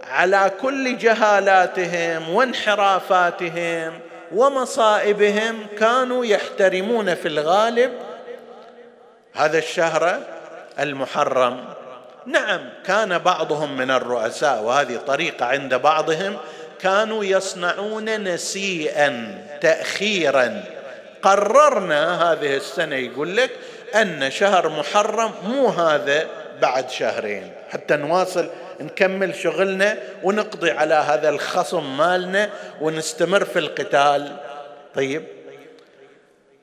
على 0.03 0.51
كل 0.61 0.98
جهالاتهم 0.98 2.29
وانحرافاتهم 2.29 4.01
ومصائبهم 4.33 5.66
كانوا 5.79 6.25
يحترمون 6.25 7.14
في 7.14 7.29
الغالب 7.29 7.92
هذا 9.33 9.59
الشهر 9.59 10.18
المحرم. 10.81 11.64
نعم 12.27 12.61
كان 12.87 13.18
بعضهم 13.18 13.77
من 13.77 13.90
الرؤساء 13.90 14.62
وهذه 14.62 14.96
طريقة 14.96 15.46
عند 15.46 15.75
بعضهم 15.75 16.37
كانوا 16.82 17.24
يصنعون 17.24 18.24
نسيئا 18.28 19.38
تاخيرا. 19.60 20.64
قررنا 21.22 22.32
هذه 22.32 22.56
السنة 22.56 22.96
يقول 22.96 23.36
لك 23.36 23.50
أن 23.94 24.30
شهر 24.30 24.68
محرم 24.68 25.30
مو 25.44 25.66
هذا 25.66 26.26
بعد 26.62 26.90
شهرين. 26.90 27.52
حتى 27.70 27.96
نواصل 27.96 28.50
نكمل 28.80 29.34
شغلنا 29.34 29.98
ونقضي 30.22 30.70
على 30.70 30.94
هذا 30.94 31.28
الخصم 31.28 31.96
مالنا 31.96 32.50
ونستمر 32.80 33.44
في 33.44 33.58
القتال. 33.58 34.36
طيب. 34.94 35.24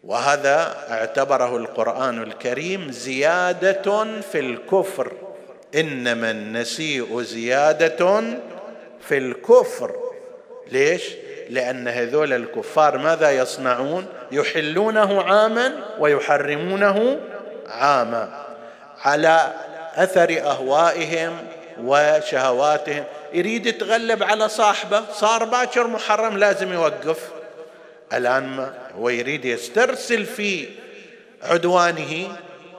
وهذا 0.03 0.75
اعتبره 0.91 1.57
القرآن 1.57 2.23
الكريم 2.23 2.91
زيادة 2.91 4.05
في 4.21 4.39
الكفر. 4.39 5.13
إنما 5.75 6.31
النسيء 6.31 7.21
زيادة 7.21 8.23
في 9.01 9.17
الكفر. 9.17 10.08
ليش؟ 10.71 11.03
لأن 11.49 11.87
هذول 11.87 12.33
الكفار 12.33 12.97
ماذا 12.97 13.31
يصنعون؟ 13.31 14.05
يحلونه 14.31 15.21
عاما 15.21 15.75
ويحرمونه 15.99 17.19
عاما 17.69 18.45
على 19.01 19.53
أثر 19.95 20.41
أهوائهم 20.41 21.37
وشهواتهم. 21.83 23.03
يريد 23.33 23.65
يتغلب 23.65 24.23
على 24.23 24.49
صاحبه. 24.49 25.03
صار 25.13 25.43
باكر 25.43 25.87
محرم 25.87 26.37
لازم 26.37 26.73
يوقف. 26.73 27.29
الآن 28.13 28.43
ما 28.43 28.73
هو 28.97 29.09
يريد 29.09 29.45
يسترسل 29.45 30.25
في 30.25 30.67
عدوانه. 31.43 32.27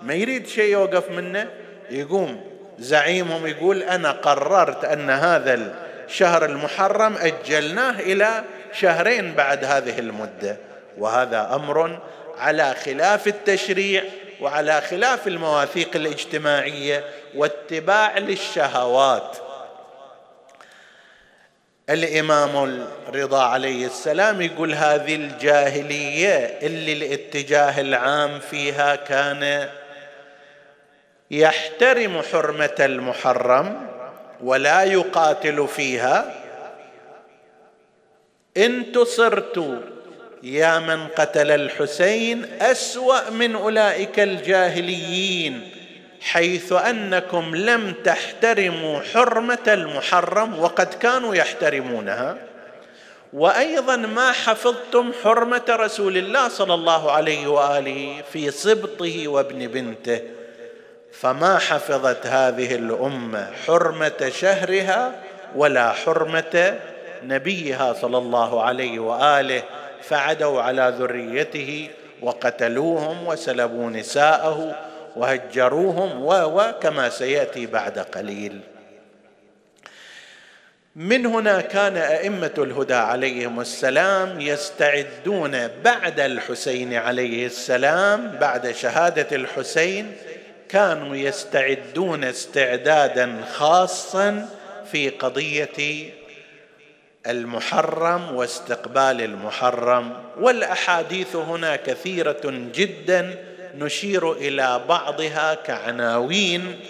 ما 0.02 0.14
يريد 0.14 0.46
شيء 0.46 0.72
يوقف 0.72 1.10
منه. 1.10 1.50
يقوم 1.90 2.40
زعيمهم 2.78 3.46
يقول 3.46 3.82
أنا 3.82 4.10
قررت 4.10 4.84
أن 4.84 5.10
هذا 5.10 5.74
الشهر 6.10 6.44
المحرم 6.44 7.16
أجلناه 7.16 8.00
إلى 8.00 8.44
شهرين 8.72 9.34
بعد 9.34 9.64
هذه 9.64 9.98
المدة. 9.98 10.56
وهذا 10.98 11.50
أمر 11.54 12.00
على 12.38 12.74
خلاف 12.84 13.28
التشريع 13.28 14.04
وعلى 14.40 14.80
خلاف 14.80 15.26
المواثيق 15.26 15.96
الاجتماعية 15.96 17.04
واتباع 17.34 18.18
للشهوات. 18.18 19.36
الإمام 21.90 22.84
الرضا 23.08 23.42
عليه 23.42 23.86
السلام 23.86 24.40
يقول 24.40 24.74
هذه 24.74 25.14
الجاهلية 25.14 26.58
اللي 26.62 26.92
الاتجاه 26.92 27.80
العام 27.80 28.40
فيها 28.40 28.96
كان 28.96 29.68
يحترم 31.30 32.22
حرمة 32.32 32.74
المحرم 32.80 33.99
ولا 34.42 34.82
يقاتل 34.82 35.68
فيها. 35.68 36.34
إن 38.56 38.92
تصرت 38.92 39.82
يا 40.42 40.78
من 40.78 41.06
قتل 41.06 41.50
الحسين 41.50 42.44
أسوأ 42.60 43.30
من 43.30 43.54
أولئك 43.56 44.20
الجاهليين 44.20 45.70
حيث 46.20 46.72
أنكم 46.72 47.56
لم 47.56 47.94
تحترموا 48.04 49.00
حرمة 49.00 49.66
المحرم 49.68 50.58
وقد 50.58 50.94
كانوا 50.94 51.34
يحترمونها. 51.34 52.36
وأيضا 53.32 53.96
ما 53.96 54.32
حفظتم 54.32 55.12
حرمة 55.24 55.64
رسول 55.70 56.16
الله 56.16 56.48
صلى 56.48 56.74
الله 56.74 57.12
عليه 57.12 57.46
وآله 57.46 58.22
في 58.32 58.50
سبطه 58.50 59.28
وابن 59.28 59.66
بنته. 59.66 60.39
فما 61.12 61.58
حفظت 61.58 62.26
هذه 62.26 62.74
الأمة 62.74 63.50
حرمة 63.66 64.32
شهرها 64.34 65.12
ولا 65.54 65.92
حرمة 65.92 66.78
نبيها 67.22 67.92
صلى 67.92 68.18
الله 68.18 68.62
عليه 68.62 68.98
وآله 68.98 69.62
فعدوا 70.02 70.62
على 70.62 70.94
ذريته 70.98 71.90
وقتلوهم 72.22 73.26
وسلبوا 73.26 73.90
نساءه 73.90 74.76
وهجروهم 75.16 76.10
وكما 76.24 77.08
سيأتي 77.08 77.66
بعد 77.66 77.98
قليل. 77.98 78.60
من 80.96 81.26
هنا 81.26 81.60
كان 81.60 81.96
أئمة 81.96 82.54
الهدى 82.58 82.94
عليهم 82.94 83.60
السلام 83.60 84.40
يستعدون 84.40 85.68
بعد 85.84 86.20
الحسين 86.20 86.94
عليه 86.94 87.46
السلام 87.46 88.30
بعد 88.40 88.70
شهادة 88.70 89.36
الحسين 89.36 90.16
كانوا 90.70 91.16
يستعدون 91.16 92.24
استعدادا 92.24 93.44
خاصا 93.52 94.48
في 94.92 95.08
قضية 95.08 96.10
المحرم 97.26 98.34
واستقبال 98.36 99.20
المحرم. 99.20 100.12
والأحاديث 100.40 101.36
هنا 101.36 101.76
كثيرة 101.76 102.40
جدا 102.74 103.44
نشير 103.78 104.32
إلى 104.32 104.80
بعضها 104.88 105.54
كعناوين 105.54 106.80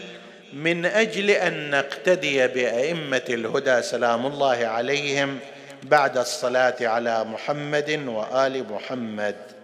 من 0.52 0.86
أجل 0.86 1.30
أن 1.30 1.70
نقتدي 1.70 2.46
بأئمة 2.48 3.22
الهدى 3.28 3.82
سلام 3.82 4.26
الله 4.26 4.66
عليهم 4.66 5.38
بعد 5.82 6.18
الصلاة 6.18 6.76
على 6.80 7.24
محمد 7.24 8.04
وآل 8.06 8.72
محمد. 8.72 9.59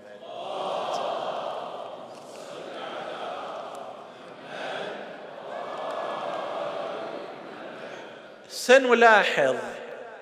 سنلاحظ 8.66 9.56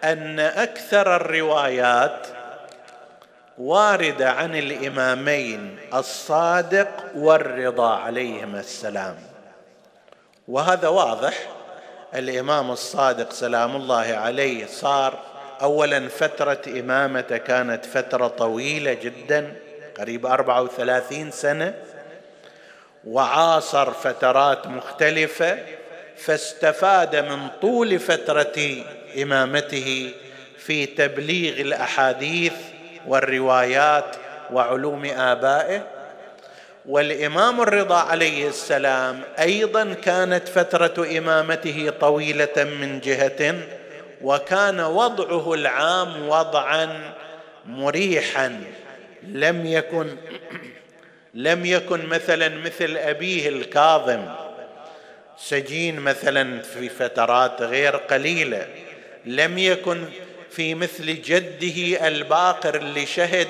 أن 0.05 0.41
أكثر 0.41 1.17
الروايات 1.17 2.27
واردة 3.59 4.31
عن 4.31 4.57
الإمامين 4.57 5.79
الصادق 5.95 6.89
والرضا 7.17 7.97
عليهما 7.97 8.61
السلام. 8.61 9.17
وهذا 10.49 10.89
واضح. 10.89 11.35
الإمام 12.15 12.71
الصادق 12.71 13.33
سلام 13.33 13.77
الله 13.77 14.15
عليه 14.17 14.67
صار 14.67 15.19
اولا 15.63 16.09
فترة 16.09 16.63
إمامته 16.67 17.37
كانت 17.37 17.85
فترة 17.87 18.29
طويلة 18.29 18.93
جدا 18.93 19.53
قريب 19.99 20.27
أربعة 20.27 20.63
وثلاثين 20.63 21.31
سنة 21.31 21.75
وعاصر 23.05 23.91
فترات 23.91 24.67
مختلفة. 24.67 25.59
فاستفاد 26.27 27.17
من 27.17 27.49
طول 27.63 27.99
فترة 27.99 28.85
إمامته 29.23 30.13
في 30.59 30.87
تبليغ 30.87 31.61
الأحاديث 31.61 32.53
والروايات 33.07 34.17
وعلوم 34.53 35.05
آبائه. 35.05 35.87
والإمام 36.87 37.61
الرضا 37.61 37.97
عليه 37.97 38.49
السلام 38.49 39.21
أيضا 39.39 39.95
كانت 39.95 40.49
فترة 40.49 41.19
إمامته 41.19 41.93
طويلة 42.01 42.65
من 42.81 43.01
جهة 43.01 43.55
وكان 44.23 44.81
وضعه 44.81 45.55
العام 45.55 46.29
وضعا 46.29 47.13
مريحا. 47.67 48.61
لم 49.23 49.67
يكن 49.67 50.07
لم 51.35 51.67
يكن 51.67 52.07
مثلا 52.07 52.49
مثل 52.49 52.97
أبيه 52.97 53.49
الكاظم. 53.49 54.44
سجين 55.39 56.01
مثلا 56.01 56.63
في 56.63 56.89
فترات 56.89 57.63
غير 57.63 57.97
قليلة. 57.97 58.67
لم 59.25 59.59
يكن 59.59 60.05
في 60.51 60.75
مثل 60.75 61.23
جده 61.23 62.09
الباقر 62.09 62.75
اللي 62.75 63.07
شهد 63.07 63.49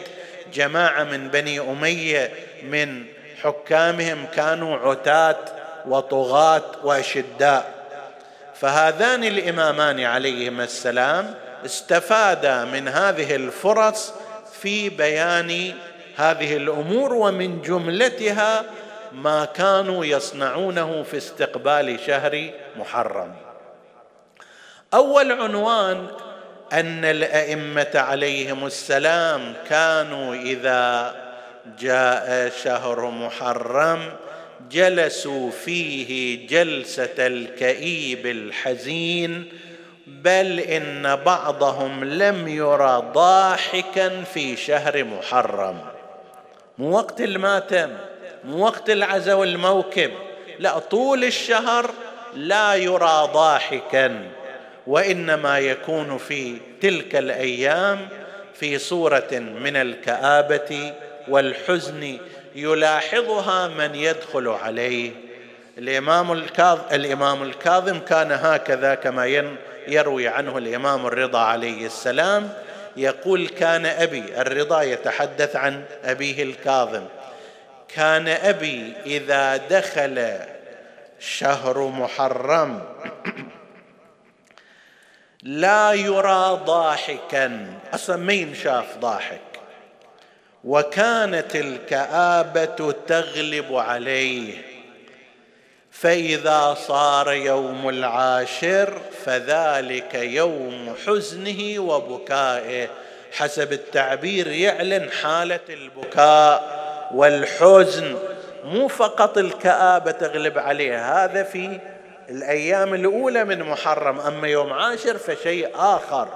جماعة 0.55 1.05
من 1.05 1.29
بني 1.29 1.61
أمية 1.61 2.31
من 2.63 3.05
حكامهم 3.43 4.27
كانوا 4.27 4.77
عتاة 4.77 5.45
وطغاة 5.87 6.65
وأشداء. 6.83 7.75
فهذان 8.55 9.25
الإمامان 9.25 10.01
عليهما 10.01 10.65
السلام 10.65 11.35
استفادا 11.65 12.65
من 12.65 12.89
هذه 12.89 13.35
الفرص 13.35 14.13
في 14.61 14.89
بيان 14.89 15.75
هذه 16.17 16.57
الأمور 16.57 17.13
ومن 17.13 17.63
جملتها 17.63 18.65
ما 19.15 19.45
كانوا 19.45 20.05
يصنعونه 20.05 21.03
في 21.03 21.17
استقبال 21.17 22.01
شهر 22.07 22.51
محرم. 22.77 23.35
أول 24.95 25.33
عنوان 25.33 26.07
أن 26.73 27.05
الأئمة 27.05 27.91
عليهم 27.95 28.67
السلام 28.67 29.55
كانوا 29.69 30.35
إذا 30.35 31.15
جاء 31.79 32.53
شهر 32.63 33.11
محرم 33.11 34.13
جلسوا 34.71 35.51
فيه 35.51 36.47
جلسة 36.47 37.27
الكئيب 37.27 38.27
الحزين 38.27 39.49
بل 40.07 40.61
إن 40.61 41.17
بعضهم 41.17 42.05
لم 42.05 42.49
يرى 42.49 43.03
ضاحكا 43.15 44.25
في 44.25 44.57
شهر 44.57 45.05
محرم. 45.05 45.79
مو 46.79 46.97
وقت 46.97 47.21
الماتم. 47.21 47.91
مو 48.45 48.65
وقت 48.65 48.91
العزاء 48.91 49.37
والموكب. 49.37 50.11
لا 50.59 50.79
طول 50.79 51.25
الشهر 51.25 51.91
لا 52.35 52.75
يرى 52.75 53.29
ضاحكا 53.33 54.31
وإنما 54.87 55.59
يكون 55.59 56.19
في 56.19 56.57
تلك 56.81 57.17
الأيام 57.17 58.09
في 58.55 58.79
صورة 58.79 59.29
من 59.33 59.77
الكآبة 59.77 60.93
والحزن 61.29 62.19
يلاحظها 62.55 63.69
من 63.69 63.95
يدخل 63.95 64.49
عليه. 64.49 65.11
الإمام 65.79 66.33
الكاظم 66.33 66.83
الإمام 66.93 67.43
الكاظم 67.43 67.99
كان 67.99 68.33
هكذا 68.33 68.95
كما 68.95 69.53
يروي 69.89 70.29
عنه 70.29 70.59
الإمام 70.59 71.07
الرضا 71.07 71.39
عليه 71.39 71.87
السلام 71.87 72.53
يقول 72.97 73.49
كان 73.49 73.87
أبي. 73.87 74.25
الرضا 74.41 74.83
يتحدث 74.83 75.57
عن 75.57 75.83
أبيه 76.05 76.43
الكاظم. 76.43 77.03
كان 77.95 78.29
أبي 78.29 78.93
إذا 79.07 79.57
دخل 79.57 80.39
شهر 81.19 81.79
محرم. 81.79 82.83
لا 85.43 85.93
يرى 85.93 86.61
ضاحكا. 86.67 87.67
أصلا 87.95 88.17
ما 88.17 88.33
ينشاف 88.33 88.97
ضاحك. 88.99 89.41
وكانت 90.65 91.57
الكآبة 91.57 92.95
تغلب 93.07 93.77
عليه. 93.77 94.63
فإذا 95.91 96.75
صار 96.75 97.33
يوم 97.33 97.89
العاشر 97.89 99.01
فذلك 99.25 100.15
يوم 100.15 100.95
حزنه 101.07 101.79
وبكائه. 101.79 102.89
حسب 103.33 103.73
التعبير 103.73 104.49
يعلن 104.49 105.11
حالة 105.11 105.61
البكاء. 105.69 106.84
والحزن 107.13 108.17
مو 108.65 108.89
فقط 108.89 109.39
الكآبة 109.39 110.11
تغلب 110.11 110.59
عليه 110.59 111.25
هذا 111.25 111.43
في 111.43 111.81
الأيام 112.29 112.95
الأولى 112.95 113.45
من 113.45 113.63
محرم 113.63 114.21
أما 114.21 114.49
يوم 114.49 114.73
عاشر 114.73 115.19
فشيء 115.19 115.71
آخر. 115.75 116.29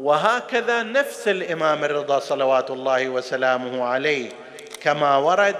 وهكذا 0.00 0.82
نفس 0.82 1.28
الإمام 1.28 1.84
الرضا 1.84 2.18
صلوات 2.18 2.70
الله 2.70 3.08
وسلامه 3.08 3.84
عليه 3.84 4.30
كما 4.82 5.16
ورد 5.16 5.56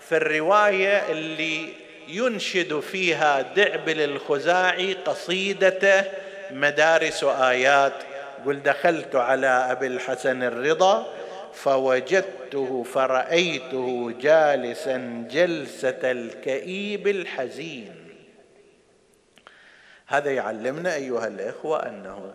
في 0.00 0.16
الرواية 0.16 1.10
اللي 1.10 1.68
ينشد 2.08 2.80
فيها 2.80 3.40
دعبل 3.40 4.00
الخزاعي 4.00 4.94
قصيدته 4.94 6.04
مدارس 6.50 7.24
آيات. 7.24 7.92
قل 8.46 8.62
دخلت 8.62 9.16
على 9.16 9.46
أبي 9.46 9.86
الحسن 9.86 10.42
الرضا 10.42 11.06
فوجدته 11.62 12.82
فرأيته 12.82 14.12
جالسا 14.20 15.26
جلسة 15.30 16.10
الكئيب 16.10 17.08
الحزين. 17.08 17.94
هذا 20.06 20.30
يعلمنا 20.30 20.94
أيها 20.94 21.26
الإخوة 21.26 21.86
أنه 21.86 22.34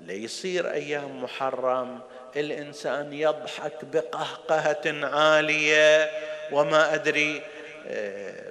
ليصير 0.00 0.72
أيام 0.72 1.22
محرم 1.22 2.00
الإنسان 2.36 3.12
يضحك 3.12 3.84
بقهقهة 3.92 5.06
عالية 5.06 6.10
وما 6.52 6.94
أدري 6.94 7.42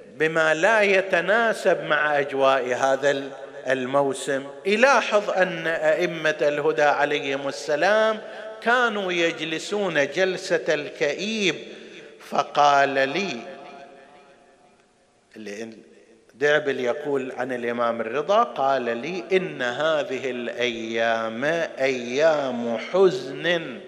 بما 0.06 0.54
لا 0.54 0.80
يتناسب 0.82 1.82
مع 1.82 2.18
أجواء 2.18 2.74
هذا 2.74 3.22
الموسم. 3.66 4.46
يلاحظ 4.66 5.30
أن 5.30 5.66
أئمة 5.66 6.36
الهدى 6.40 6.82
عليهم 6.82 7.48
السلام 7.48 8.20
كانوا 8.64 9.12
يجلسون 9.12 10.06
جلسة 10.06 10.74
الكئيب 10.74 11.54
فقال 12.20 13.08
لي 13.08 13.36
دعبل 16.34 16.80
يقول 16.80 17.32
عن 17.32 17.52
الإمام 17.52 18.00
الرضا 18.00 18.42
قال 18.42 18.82
لي 18.82 19.24
إن 19.32 19.62
هذه 19.62 20.30
الأيام 20.30 21.44
أيام 21.78 22.78
حزن 22.78 23.78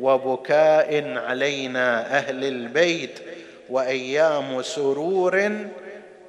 وبكاء 0.00 1.18
علينا 1.18 2.18
أهل 2.18 2.44
البيت 2.44 3.18
وأيام 3.68 4.62
سرور 4.62 5.50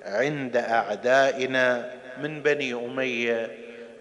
عند 0.06 0.58
أعدائنا. 0.58 1.96
من 2.22 2.42
بني 2.42 2.74
أمية 2.74 3.52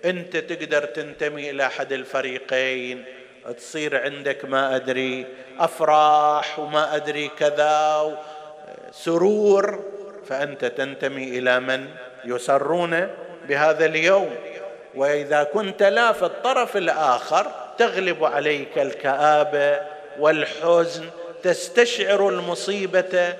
أنت 0.04 0.36
تقدر 0.36 0.84
تنتمي 0.84 1.50
إلى 1.50 1.66
أحد 1.66 1.92
الفريقين. 1.92 3.04
تصير 3.52 4.02
عندك 4.02 4.44
ما 4.44 4.76
أدري 4.76 5.26
أفراح 5.58 6.58
وما 6.58 6.96
أدري 6.96 7.28
كذا 7.28 8.18
سرور. 8.92 9.84
فأنت 10.28 10.64
تنتمي 10.64 11.38
إلى 11.38 11.60
من 11.60 11.88
يسرون 12.24 13.08
بهذا 13.48 13.86
اليوم. 13.86 14.34
وإذا 14.94 15.42
كنت 15.42 15.82
لا 15.82 16.12
في 16.12 16.24
الطرف 16.24 16.76
الآخر 16.76 17.52
تغلب 17.78 18.24
عليك 18.24 18.78
الكابه 18.78 19.80
والحزن 20.18 21.04
تستشعر 21.42 22.28
المصيبة. 22.28 23.36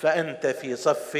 فأنت 0.00 0.46
في 0.46 0.76
صف 0.76 1.18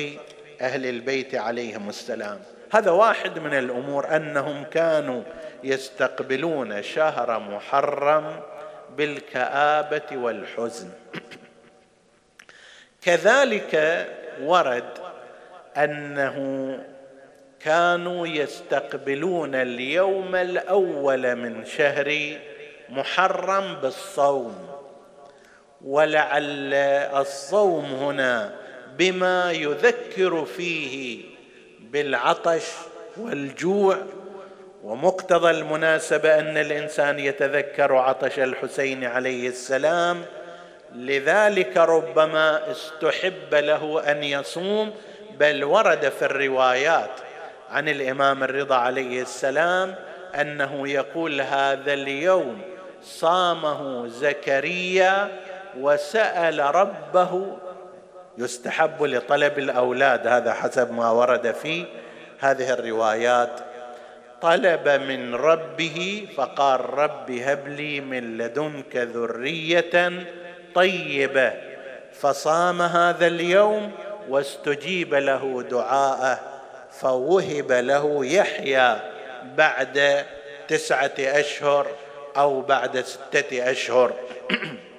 أهل 0.60 0.86
البيت 0.86 1.34
عليهم 1.34 1.88
السلام. 1.88 2.40
هذا 2.72 2.90
واحد 2.90 3.38
من 3.38 3.54
الأمور 3.54 4.16
أنهم 4.16 4.64
كانوا 4.64 5.22
يستقبلون 5.64 6.82
شهر 6.82 7.38
محرم 7.38 8.40
بالكآبة 8.96 10.02
والحزن. 10.12 10.90
كذلك 13.04 14.06
ورد 14.42 14.98
أنه 15.76 16.78
كانوا 17.60 18.26
يستقبلون 18.26 19.54
اليوم 19.54 20.34
الأول 20.34 21.36
من 21.36 21.64
شهر 21.64 22.38
محرم 22.88 23.74
بالصوم. 23.82 24.68
ولعل 25.84 26.74
الصوم 27.14 27.84
هنا 27.84 28.54
بما 28.98 29.52
يذكر 29.52 30.44
فيه 30.44 31.31
بالعطش 31.92 32.64
والجوع 33.16 33.96
ومقتضى 34.82 35.50
المناسبة 35.50 36.38
أن 36.38 36.56
الإنسان 36.56 37.18
يتذكر 37.18 37.96
عطش 37.96 38.38
الحسين 38.38 39.04
عليه 39.04 39.48
السلام. 39.48 40.22
لذلك 40.94 41.76
ربما 41.76 42.70
استحب 42.70 43.54
له 43.54 44.10
أن 44.10 44.24
يصوم 44.24 44.94
بل 45.38 45.64
ورد 45.64 46.08
في 46.08 46.24
الروايات 46.24 47.10
عن 47.70 47.88
الإمام 47.88 48.44
الرضا 48.44 48.76
عليه 48.76 49.22
السلام 49.22 49.94
أنه 50.40 50.88
يقول 50.88 51.40
هذا 51.40 51.92
اليوم 51.92 52.60
صامه 53.02 54.06
زكريا 54.08 55.28
وسأل 55.80 56.74
ربه 56.74 57.56
يستحب 58.38 59.02
لطلب 59.02 59.58
الأولاد 59.58 60.26
هذا 60.26 60.52
حسب 60.52 60.92
ما 60.92 61.10
ورد 61.10 61.54
في 61.54 61.84
هذه 62.40 62.72
الروايات. 62.72 63.60
طلب 64.42 64.88
من 64.88 65.34
ربه 65.34 66.28
فقال 66.36 66.80
رب 66.80 67.30
هب 67.30 67.68
لي 67.68 68.00
من 68.00 68.38
لدنك 68.38 68.96
ذرية 68.96 70.12
طيبة. 70.74 71.52
فصام 72.12 72.82
هذا 72.82 73.26
اليوم 73.26 73.92
واستجيب 74.28 75.14
له 75.14 75.64
دعاءه 75.70 76.40
فوهب 76.90 77.72
له 77.72 78.26
يحيى 78.26 78.96
بعد 79.56 80.24
تسعة 80.68 81.14
أشهر 81.18 81.86
أو 82.36 82.60
بعد 82.60 83.00
ستة 83.00 83.70
أشهر. 83.70 84.12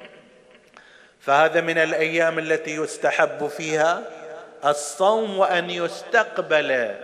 فهذا 1.25 1.62
من 1.62 1.77
الأيام 1.77 2.39
التي 2.39 2.75
يستحب 2.75 3.47
فيها 3.47 4.01
الصوم 4.65 5.38
وأن 5.38 5.69
يستقبل 5.69 6.95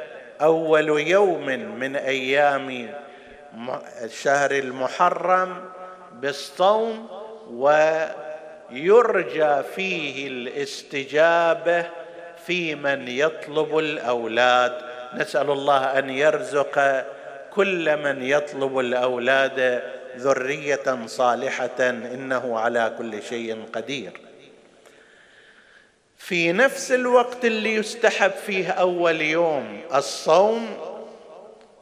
أول 0.41 0.89
يوم 1.08 1.45
من 1.79 1.95
أيام 1.95 2.89
الشهر 4.03 4.51
المحرم 4.51 5.65
بالصوم 6.13 7.08
ويرجى 8.71 9.63
فيه 9.75 10.27
الاستجابة 10.27 11.86
في 12.45 12.75
من 12.75 13.08
يطلب 13.08 13.77
الأولاد. 13.77 14.73
نسأل 15.13 15.51
الله 15.51 15.99
أن 15.99 16.10
يرزق 16.10 17.05
كل 17.53 17.97
من 17.97 18.23
يطلب 18.23 18.79
الأولاد 18.79 19.84
ذرية 20.17 21.06
صالحة 21.06 21.80
إنه 21.89 22.60
على 22.60 22.95
كل 22.98 23.24
شيء 23.24 23.63
قدير. 23.74 24.12
في 26.17 26.52
نفس 26.52 26.91
الوقت 26.91 27.45
اللي 27.45 27.76
يستحب 27.76 28.32
فيه 28.32 28.72
أول 28.72 29.22
يوم 29.22 29.82
الصوم 29.95 30.78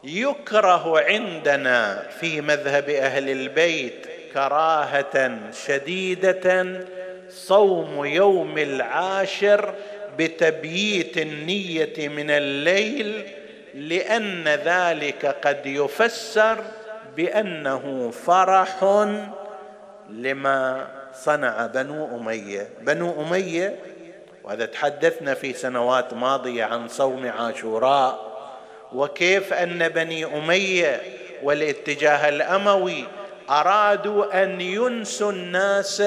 يكره 0.04 1.00
عندنا 1.00 2.08
في 2.20 2.42
مذهب 2.42 2.90
أهل 2.90 3.30
البيت 3.30 4.08
كراهة 4.34 5.40
شديدة 5.68 6.66
صوم 7.30 8.06
يوم 8.06 8.58
العاشر 8.58 9.74
بتبييت 10.18 11.18
النية 11.18 12.08
من 12.08 12.32
الليل 12.32 13.26
لأن 13.74 14.48
ذلك 14.48 15.26
قد 15.26 15.66
يفسر 15.66 16.64
بأنه 17.18 18.12
فرح 18.26 18.84
لما 20.10 20.88
صنع 21.14 21.66
بنو 21.66 22.18
أمية. 22.18 22.70
بنو 22.82 23.22
أمية 23.22 23.76
وهذا 24.44 24.66
تحدثنا 24.66 25.34
في 25.34 25.54
سنوات 25.54 26.14
ماضية 26.14 26.64
عن 26.64 26.88
صوم 26.88 27.28
عاشوراء 27.28 28.28
وكيف 28.94 29.54
أن 29.54 29.90
بني 29.90 30.26
أمية 30.26 31.02
والاتجاه 31.44 32.30
الأموي 32.30 33.06
أرادوا 33.50 34.44
أن 34.44 34.62
ينسوا 34.62 35.32
الناس 35.32 36.04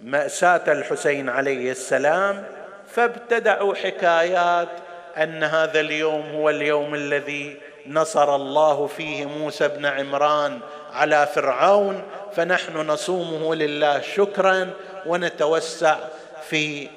مأساة 0.00 0.72
الحسين 0.72 1.28
عليه 1.28 1.70
السلام 1.70 2.44
فابتدعوا 2.88 3.74
حكايات 3.74 4.68
أن 5.16 5.42
هذا 5.42 5.80
اليوم 5.80 6.30
هو 6.34 6.50
اليوم 6.50 6.94
الذي 6.94 7.56
نصر 7.86 8.36
الله 8.36 8.86
فيه 8.86 9.26
موسى 9.26 9.68
بن 9.68 9.86
عمران 9.86 10.60
على 10.92 11.28
فرعون 11.34 12.02
فنحن 12.36 12.76
نصومه 12.76 13.54
لله 13.54 14.00
شكرا 14.00 14.70
ونتوسع 15.06 15.96
في 16.48 16.88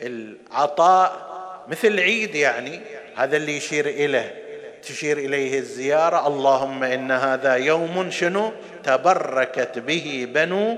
العطاء 0.00 1.28
مثل 1.68 2.00
عيد 2.00 2.34
يعني. 2.34 2.80
هذا 3.16 3.36
اللي 3.36 3.56
يشير 3.56 3.86
إليه 3.86 4.34
تشير 4.82 5.18
إليه 5.18 5.58
الزيارة. 5.58 6.26
اللهم 6.26 6.84
إن 6.84 7.10
هذا 7.10 7.54
يوم 7.54 8.10
شنو؟ 8.10 8.52
تبركت 8.84 9.78
به 9.78 10.28
بنو 10.34 10.76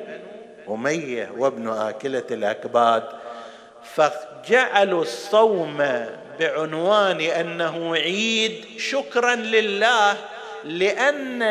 أمية 0.69 1.31
وابن 1.37 1.69
آكلة 1.69 2.25
الأكباد. 2.31 3.03
فجعلوا 3.95 5.03
الصوم 5.03 6.07
بعنوان 6.41 7.21
أنه 7.21 7.97
عيد 7.97 8.65
شكرا 8.79 9.35
لله 9.35 10.17
لأن 10.65 11.43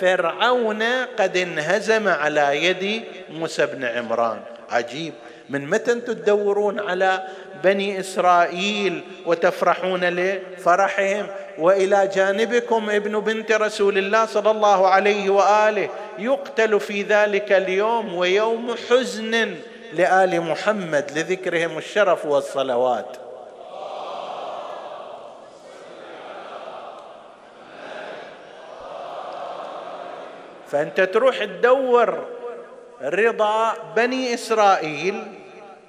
فرعون 0.00 0.82
قد 1.18 1.36
انهزم 1.36 2.08
على 2.08 2.64
يد 2.64 3.02
موسى 3.30 3.66
بن 3.66 3.84
عمران. 3.84 4.40
عجيب. 4.70 5.12
من 5.50 5.70
متى 5.70 5.94
تدورون 5.94 6.80
على 6.80 7.22
بني 7.64 8.00
إسرائيل 8.00 9.00
وتفرحون 9.26 10.04
لفرحهم؟ 10.04 11.26
وإلى 11.58 12.10
جانبكم 12.14 12.90
ابن 12.90 13.20
بنت 13.20 13.52
رسول 13.52 13.98
الله 13.98 14.26
صلى 14.26 14.50
الله 14.50 14.88
عليه 14.88 15.30
وآله 15.30 15.88
يقتل 16.18 16.80
في 16.80 17.02
ذلك 17.02 17.52
اليوم 17.52 18.14
ويوم 18.14 18.74
حزن 18.90 19.54
لآل 19.94 20.40
محمد 20.40 21.10
لذكرهم 21.16 21.78
الشرف 21.78 22.26
والصلوات. 22.26 23.27
فأنت 30.70 31.00
تروح 31.00 31.44
تدور 31.44 32.26
رضا 33.02 33.74
بني 33.96 34.34
إسرائيل 34.34 35.24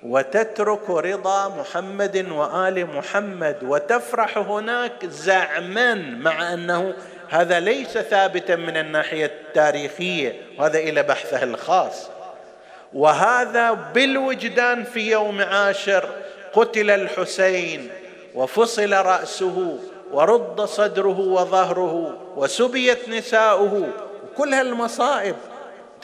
وتترك 0.03 0.89
رضا 0.89 1.47
محمد 1.47 2.31
وآل 2.31 2.87
محمد 2.95 3.57
وتفرح 3.63 4.37
هناك 4.37 5.05
زعما 5.05 5.93
مع 5.95 6.53
أنه 6.53 6.93
هذا 7.29 7.59
ليس 7.59 7.97
ثابتا 7.97 8.55
من 8.55 8.77
الناحية 8.77 9.25
التاريخية 9.25 10.41
وهذا 10.57 10.77
إلى 10.79 11.03
بحثه 11.03 11.43
الخاص. 11.43 12.09
وهذا 12.93 13.71
بالوجدان 13.71 14.83
في 14.83 15.11
يوم 15.11 15.41
عاشر 15.41 16.09
قتل 16.53 16.89
الحسين 16.89 17.89
وفصل 18.35 18.93
رأسه 18.93 19.79
ورد 20.11 20.61
صدره 20.61 21.19
وظهره 21.19 22.17
وسبيت 22.35 23.09
نساؤه. 23.09 24.08
كل 24.39 24.53
هالمصائب 24.53 25.35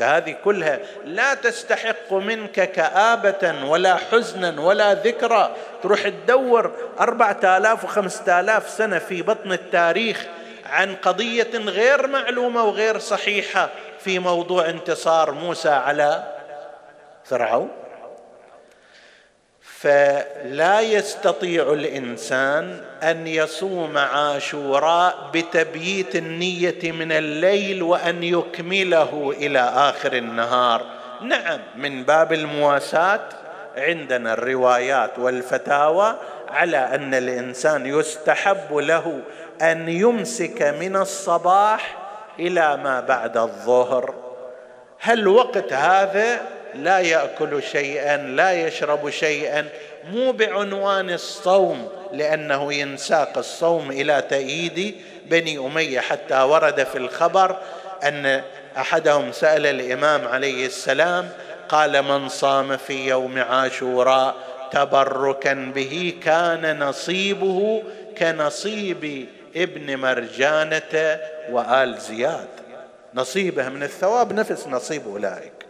هذه 0.02 0.36
كلها 0.44 0.80
لا 1.06 1.34
تستحق 1.34 2.14
منك 2.14 2.72
كآبة 2.72 3.66
ولا 3.66 3.96
حزنا 3.96 4.62
ولا 4.62 4.94
ذكرى. 4.94 5.56
تروح 5.84 6.10
تدور 6.10 6.72
أربعة 7.00 7.58
آلاف 7.58 7.84
وخمسة 7.84 8.40
آلاف 8.40 8.70
سنة 8.70 9.00
في 9.00 9.22
بطن 9.22 9.52
التاريخ 9.52 10.26
عن 10.66 10.96
قضية 10.96 11.58
غير 11.58 12.08
معلومة 12.08 12.64
وغير 12.64 13.00
صحيحة 13.00 13.70
في 14.00 14.20
موضوع 14.20 14.70
انتصار 14.70 15.32
موسى 15.32 15.70
على 15.70 16.24
فرعون. 17.26 17.70
فلا 19.80 20.82
يستطيع 20.82 21.74
الإنسان 21.74 22.82
أن 23.04 23.28
يصوم 23.28 23.98
عاشوراء 23.98 25.30
بتبييت 25.34 26.16
النية 26.16 26.92
من 26.92 27.12
الليل 27.12 27.84
وأن 27.84 28.24
يكمله 28.24 29.34
إلى 29.38 29.60
آخر 29.60 30.14
النهار. 30.14 30.82
نعم 31.22 31.60
من 31.76 32.04
باب 32.04 32.34
المواساة 32.34 33.30
عندنا 33.78 34.34
الروايات 34.34 35.20
والفتاوى 35.20 36.16
على 36.50 36.78
أن 36.78 37.14
الإنسان 37.14 37.86
يستحب 37.86 38.74
له 38.76 39.22
أن 39.62 39.90
يمسك 39.90 40.76
من 40.80 40.96
الصباح 40.96 41.98
إلى 42.40 42.78
ما 42.78 43.00
بعد 43.00 43.38
الظهر. 43.38 44.14
هل 45.00 45.28
وقت 45.28 45.74
هذا 45.74 46.42
لا 46.78 47.00
يأكل 47.00 47.64
شيئا 47.64 48.18
لا 48.18 48.52
يشرب 48.68 49.10
شيئا 49.10 49.66
مو 50.12 50.32
بعنوان 50.32 51.10
الصوم 51.10 51.90
لأنه 52.14 52.74
ينساق 52.74 53.38
الصوم 53.38 53.92
إلى 53.92 54.24
تأييد 54.30 54.96
بني 55.26 55.58
أمية. 55.58 56.00
حتى 56.00 56.42
ورد 56.42 56.84
في 56.84 56.98
الخبر 56.98 57.58
أن 58.04 58.42
أحدهم 58.78 59.32
سأل 59.32 59.66
الإمام 59.66 60.28
عليه 60.28 60.66
السلام 60.66 61.30
قال 61.70 62.02
من 62.02 62.30
صام 62.30 62.78
في 62.78 63.08
يوم 63.08 63.40
عاشوراء 63.40 64.36
تبركا 64.72 65.54
به 65.76 66.14
كان 66.24 66.80
نصيبه 66.80 67.84
كنصيب 68.18 69.28
ابن 69.56 69.98
مرجانة 69.98 71.20
وآل 71.50 71.98
زياد. 71.98 72.48
نصيبه 73.14 73.70
من 73.70 73.84
الثواب 73.84 74.34
نفس 74.34 74.68
نصيب 74.68 75.08
أولئك. 75.08 75.64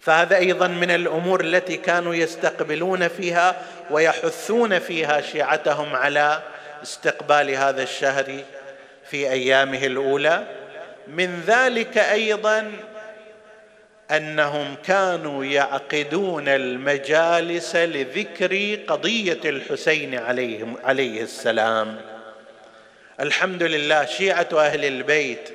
فهذا 0.00 0.36
أيضا 0.36 0.68
من 0.68 0.90
الأمور 0.90 1.40
التي 1.40 1.76
كانوا 1.76 2.14
يستقبلون 2.14 3.08
فيها 3.08 3.62
ويحثون 3.90 4.78
فيها 4.78 5.20
شيعتهم 5.20 5.96
على 5.96 6.42
استقبال 6.82 7.50
هذا 7.50 7.82
الشهر 7.82 8.40
في 9.10 9.30
أيامه 9.30 9.86
الأولى. 9.86 10.44
من 11.08 11.40
ذلك 11.46 11.98
أيضا 11.98 12.72
أنهم 14.10 14.74
كانوا 14.86 15.44
يعقدون 15.44 16.48
المجالس 16.48 17.76
لذكر 17.76 18.78
قضية 18.88 19.40
الحسين 19.44 20.14
عليه 20.14 20.66
عليه 20.84 21.22
السلام. 21.22 22.00
الحمد 23.20 23.62
لله 23.62 24.04
شيعة 24.04 24.48
أهل 24.52 24.84
البيت 24.84 25.48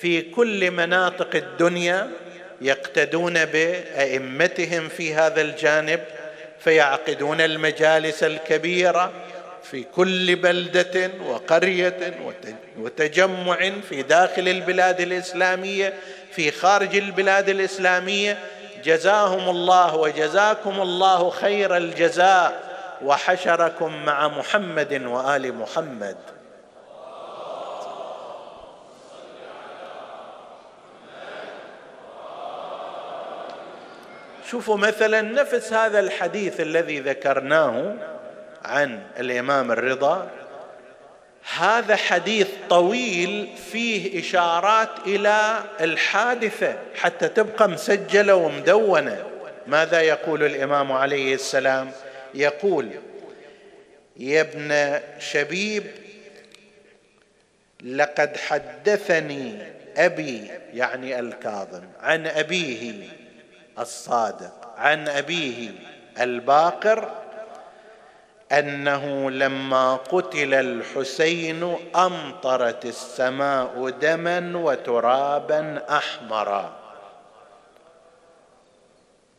في 0.00 0.22
كل 0.22 0.70
مناطق 0.70 1.30
الدنيا 1.34 2.10
يقتدون 2.60 3.44
بأئمتهم 3.44 4.88
في 4.88 5.14
هذا 5.14 5.40
الجانب 5.40 6.00
فيعقدون 6.60 7.40
المجالس 7.40 8.22
الكبيرة 8.22 9.12
في 9.62 9.82
كل 9.82 10.36
بلدة 10.36 11.10
وقرية 11.26 12.14
وتجمع 12.78 13.70
في 13.88 14.02
داخل 14.02 14.48
البلاد 14.48 15.00
الإسلامية 15.00 15.94
في 16.32 16.50
خارج 16.50 16.96
البلاد 16.96 17.48
الإسلامية. 17.48 18.38
جزاهم 18.84 19.48
الله 19.48 19.96
وجزاكم 19.96 20.80
الله 20.80 21.30
خير 21.30 21.76
الجزاء 21.76 22.62
وحشركم 23.02 24.04
مع 24.04 24.28
محمد 24.28 25.02
وآل 25.06 25.54
محمد. 25.54 26.16
شوفوا 34.50 34.76
مثلا 34.76 35.22
نفس 35.22 35.72
هذا 35.72 36.00
الحديث 36.00 36.60
الذي 36.60 37.00
ذكرناه 37.00 37.94
عن 38.64 39.02
الإمام 39.18 39.72
الرضا. 39.72 40.30
هذا 41.56 41.96
حديث 41.96 42.48
طويل 42.70 43.48
فيه 43.72 44.20
إشارات 44.20 44.88
إلى 45.06 45.64
الحادثة 45.80 46.76
حتى 46.94 47.28
تبقى 47.28 47.68
مسجلة 47.68 48.34
ومدونة. 48.34 49.24
ماذا 49.66 50.00
يقول 50.00 50.44
الإمام 50.44 50.92
عليه 50.92 51.34
السلام؟ 51.34 51.90
يقول 52.34 52.90
يا 54.16 54.40
ابن 54.40 55.00
شبيب 55.18 55.84
لقد 57.84 58.36
حدثني 58.36 59.58
أبي 59.96 60.50
يعني 60.74 61.20
الكاظم 61.20 61.82
عن 62.00 62.26
أبيه 62.26 62.92
الصادق. 63.80 64.52
عن 64.76 65.08
أبيه 65.08 65.70
الباقر 66.20 67.08
أنه 68.52 69.30
لما 69.30 69.96
قتل 69.96 70.54
الحسين 70.54 71.76
أمطرت 71.96 72.84
السماء 72.84 73.90
دما 74.00 74.52
وترابا 74.54 75.82
أحمرا. 75.90 76.72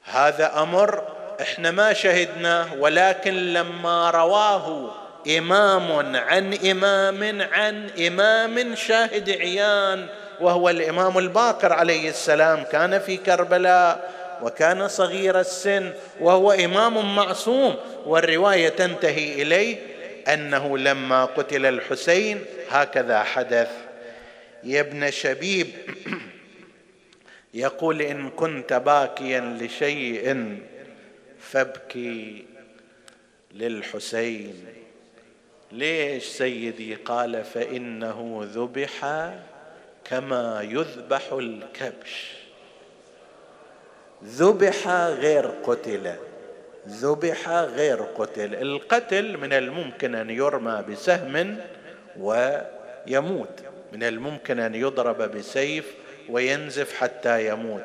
هذا 0.03 0.61
أمر 0.61 1.03
إحنا 1.41 1.71
ما 1.71 1.93
شهدناه 1.93 2.67
ولكن 2.79 3.53
لما 3.53 4.09
رواه 4.09 4.91
إمام 5.37 6.15
عن 6.15 6.53
إمام 6.53 7.41
عن 7.41 7.89
إمام 7.89 8.75
شاهد 8.75 9.29
عيان 9.29 10.07
وهو 10.41 10.69
الإمام 10.69 11.17
الباقر 11.17 11.73
عليه 11.73 12.09
السلام 12.09 12.63
كان 12.63 12.99
في 12.99 13.17
كربلاء 13.17 14.11
وكان 14.41 14.87
صغير 14.87 15.39
السن 15.39 15.93
وهو 16.19 16.51
إمام 16.51 17.15
معصوم 17.15 17.75
والرواية 18.05 18.69
تنتهي 18.69 19.41
إليه 19.41 19.77
أنه 20.33 20.77
لما 20.77 21.25
قتل 21.25 21.65
الحسين 21.65 22.45
هكذا 22.69 23.23
حدث. 23.23 23.71
يا 24.63 24.81
ابن 24.81 25.11
شبيب 25.11 25.67
يقول 27.53 28.01
إن 28.01 28.29
كنت 28.29 28.73
باكيا 28.73 29.57
لشيء 29.61 30.57
فابكي 31.39 32.45
للحسين. 33.53 34.65
ليش 35.71 36.23
سيدي 36.23 36.95
قال 36.95 37.43
فإنه 37.43 38.41
ذبح 38.53 39.29
كما 40.05 40.61
يذبح 40.69 41.21
الكبش؟ 41.33 42.38
ذبح 44.25 44.87
غير 45.07 45.51
قتل. 45.63 46.13
ذبح 46.87 47.49
غير 47.49 48.01
قتل. 48.01 48.55
القتل 48.55 49.37
من 49.37 49.53
الممكن 49.53 50.15
أن 50.15 50.29
يرمى 50.29 50.83
بسهم 50.89 51.57
ويموت. 52.19 53.59
من 53.93 54.03
الممكن 54.03 54.59
أن 54.59 54.75
يضرب 54.75 55.21
بسيف 55.21 55.93
وينزف 56.29 56.93
حتى 56.93 57.47
يموت. 57.47 57.83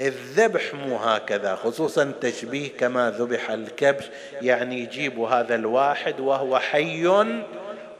الذبح 0.00 0.74
مو 0.74 0.96
هكذا 0.96 1.54
خصوصا 1.54 2.12
تشبيه 2.20 2.68
كما 2.78 3.10
ذبح 3.10 3.50
الكبش. 3.50 4.04
يعني 4.42 4.80
يجيبوا 4.80 5.28
هذا 5.28 5.54
الواحد 5.54 6.20
وهو 6.20 6.58
حي 6.58 7.34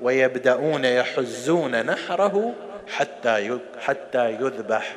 ويبدأون 0.01 0.85
يحزون 0.85 1.87
نحره 1.87 2.55
حتى 2.89 3.59
حتى 3.81 4.31
يذبح 4.31 4.97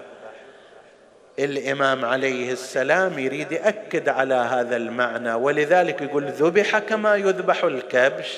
الإمام 1.39 2.05
عليه 2.05 2.51
السلام 2.51 3.19
يريد 3.19 3.51
يأكد 3.51 4.09
على 4.09 4.33
هذا 4.33 4.75
المعنى 4.75 5.33
ولذلك 5.33 6.01
يقول 6.01 6.25
ذبح 6.25 6.79
كما 6.79 7.15
يذبح 7.15 7.63
الكبش 7.63 8.37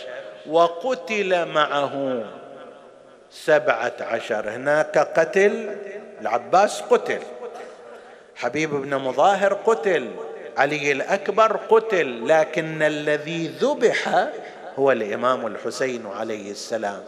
وقتل 0.49 1.45
معه 1.45 2.23
سبعة 3.31 3.93
عشر. 4.01 4.49
هناك 4.49 4.97
قتل 4.97 5.75
العباس 6.21 6.81
قتل 6.81 7.19
حبيب 8.35 8.69
بن 8.69 8.95
مظاهر 8.95 9.53
قتل 9.53 10.11
علي 10.57 10.91
الأكبر 10.91 11.57
قتل 11.69 12.27
لكن 12.27 12.81
الذي 12.81 13.47
ذبح 13.47 14.27
هو 14.79 14.91
الإمام 14.91 15.47
الحسين 15.47 16.07
عليه 16.07 16.51
السلام. 16.51 17.01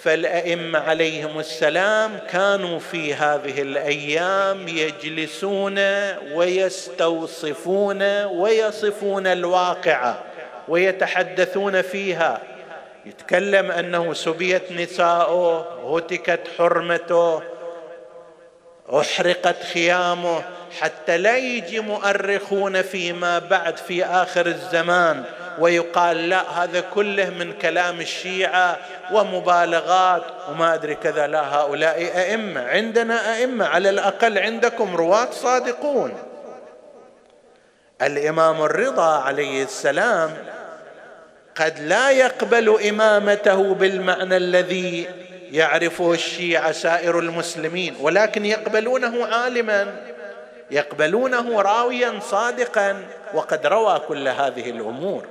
فالأئمة 0.00 0.78
عليهم 0.78 1.38
السلام 1.38 2.18
كانوا 2.30 2.78
في 2.78 3.14
هذه 3.14 3.62
الأيام 3.62 4.68
يجلسون 4.68 5.78
ويستوصفون 6.34 8.02
ويصفون 8.24 9.26
الواقعه 9.26 10.22
ويتحدثون 10.68 11.82
فيها. 11.82 12.40
يتكلم 13.06 13.70
أنه 13.70 14.14
سبيت 14.14 14.72
نساؤه 14.72 15.66
هتكت 15.96 16.40
حرمته 16.58 17.42
أحرقت 18.90 19.62
خيامه 19.62 20.42
حتى 20.80 21.18
لا 21.18 21.38
يجي 21.38 21.80
مؤرخون 21.80 22.82
فيما 22.82 23.38
بعد 23.38 23.76
في 23.76 24.04
آخر 24.04 24.46
الزمان 24.46 25.24
ويقال 25.58 26.28
لا 26.28 26.50
هذا 26.50 26.80
كله 26.80 27.30
من 27.30 27.52
كلام 27.52 28.00
الشيعة 28.00 28.78
ومبالغات 29.12 30.22
وما 30.48 30.74
أدري 30.74 30.94
كذا. 30.94 31.26
لا 31.26 31.54
هؤلاء 31.54 32.02
أئمة 32.02 32.68
عندنا 32.68 33.34
أئمة 33.34 33.66
على 33.66 33.90
الأقل 33.90 34.38
عندكم 34.38 34.96
رواة 34.96 35.30
صادقون. 35.30 36.14
الإمام 38.02 38.62
الرضا 38.62 39.18
عليه 39.18 39.62
السلام 39.62 40.30
قد 41.56 41.78
لا 41.80 42.10
يقبل 42.10 42.88
إمامته 42.88 43.74
بالمعنى 43.74 44.36
الذي 44.36 45.08
يعرفه 45.50 46.12
الشيعة 46.12 46.72
سائر 46.72 47.18
المسلمين 47.18 47.96
ولكن 48.00 48.46
يقبلونه 48.46 49.26
عالما 49.26 49.94
يقبلونه 50.70 51.62
راويا 51.62 52.20
صادقا 52.20 53.04
وقد 53.34 53.66
روى 53.66 53.98
كل 54.08 54.28
هذه 54.28 54.70
الأمور. 54.70 55.26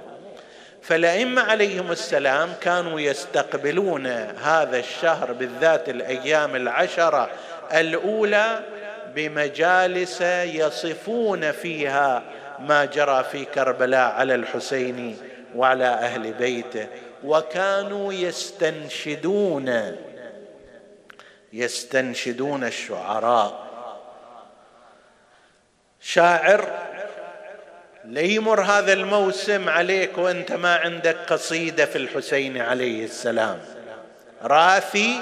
فالأئمة 0.82 1.42
عليهم 1.42 1.92
السلام 1.92 2.54
كانوا 2.62 3.00
يستقبلون 3.00 4.08
هذا 4.44 4.80
الشهر 4.80 5.34
بالذات 5.34 5.90
الأيام 5.90 6.56
العشرة 6.56 7.30
الأولى 7.74 8.60
بمجالس 9.16 10.22
يصفون 10.22 11.52
فيها 11.52 12.24
ما 12.60 12.86
جرى 12.86 13.24
في 13.24 13.46
كربلاء 13.46 14.12
على 14.12 14.36
الحسين 14.36 15.18
وعلى 15.56 15.86
أهل 15.86 16.34
بيته 16.34 16.88
وكانوا 17.24 18.14
يستنشدون 18.14 19.98
يستنشدون 21.54 22.64
الشعراء. 22.64 23.68
شاعر 26.00 26.91
ليمر 28.12 28.62
هذا 28.62 28.94
الموسم 28.94 29.70
عليك 29.70 30.18
وأنت 30.18 30.52
ما 30.52 30.76
عندك 30.76 31.18
قصيدة 31.28 31.86
في 31.86 31.98
الحسين 31.98 32.58
عليه 32.58 33.06
السلام. 33.06 33.60
راثي 34.44 35.20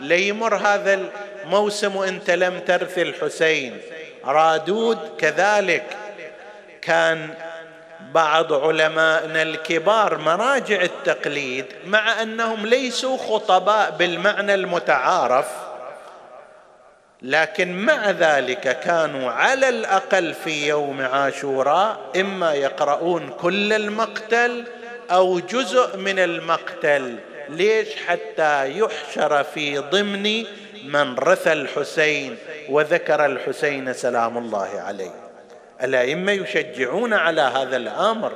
ليمر 0.00 0.56
هذا 0.56 1.00
الموسم 1.44 1.96
وأنت 1.96 2.30
لم 2.30 2.58
ترثي 2.58 3.02
الحسين. 3.02 3.78
رادود 4.24 4.98
كذلك. 5.18 5.84
كان 6.82 7.34
بعض 8.12 8.52
علمائنا 8.52 9.42
الكبار 9.42 10.18
مراجع 10.18 10.82
التقليد 10.82 11.66
مع 11.86 12.22
أنهم 12.22 12.66
ليسوا 12.66 13.18
خطباء 13.18 13.90
بالمعنى 13.90 14.54
المتعارف. 14.54 15.46
لكن 17.22 17.72
مع 17.72 18.10
ذلك 18.10 18.80
كانوا 18.80 19.30
على 19.30 19.68
الأقل 19.68 20.34
في 20.34 20.68
يوم 20.68 21.02
عاشوراء 21.02 22.00
إما 22.20 22.54
يقرؤون 22.54 23.30
كل 23.40 23.72
المقتل 23.72 24.64
أو 25.10 25.38
جزء 25.38 25.96
من 25.96 26.18
المقتل. 26.18 27.16
ليش؟ 27.48 27.96
حتى 27.96 28.78
يحشر 28.78 29.44
في 29.44 29.78
ضمن 29.78 30.44
من 30.84 31.18
رثى 31.18 31.52
الحسين 31.52 32.36
وذكر 32.68 33.26
الحسين 33.26 33.92
سلام 33.92 34.38
الله 34.38 34.80
عليه. 34.80 35.14
الأئمة 35.82 36.32
يشجعون 36.32 37.12
على 37.12 37.40
هذا 37.40 37.76
الأمر. 37.76 38.32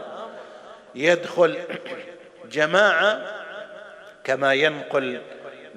يدخل 0.95 1.59
جماعة 2.53 3.20
كما 4.24 4.55
ينقل 4.55 5.20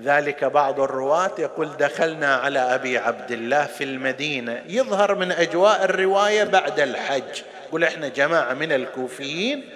ذلك 0.03 0.43
بعض 0.45 0.79
الرواة 0.79 1.31
يقول 1.39 1.77
دخلنا 1.77 2.35
على 2.35 2.59
أبي 2.59 2.97
عبد 2.97 3.31
الله 3.31 3.65
في 3.65 3.83
المدينة. 3.83 4.61
يظهر 4.67 5.15
من 5.15 5.31
أجواء 5.31 5.83
الرواية 5.83 6.43
بعد 6.43 6.79
الحج. 6.79 7.41
يقول 7.67 7.83
إحنا 7.83 8.07
جماعة 8.07 8.53
من 8.53 8.71
الكوفيين 8.71 9.69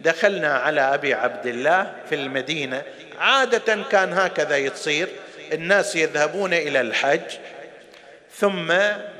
دخلنا 0.00 0.54
على 0.54 0.80
أبي 0.80 1.14
عبد 1.14 1.46
الله 1.46 1.92
في 2.08 2.14
المدينة. 2.14 2.82
عادة 3.18 3.78
كان 3.90 4.12
هكذا 4.12 4.56
يصير. 4.56 5.08
الناس 5.52 5.96
يذهبون 5.96 6.54
إلى 6.54 6.80
الحج 6.80 7.38
ثم 8.36 8.72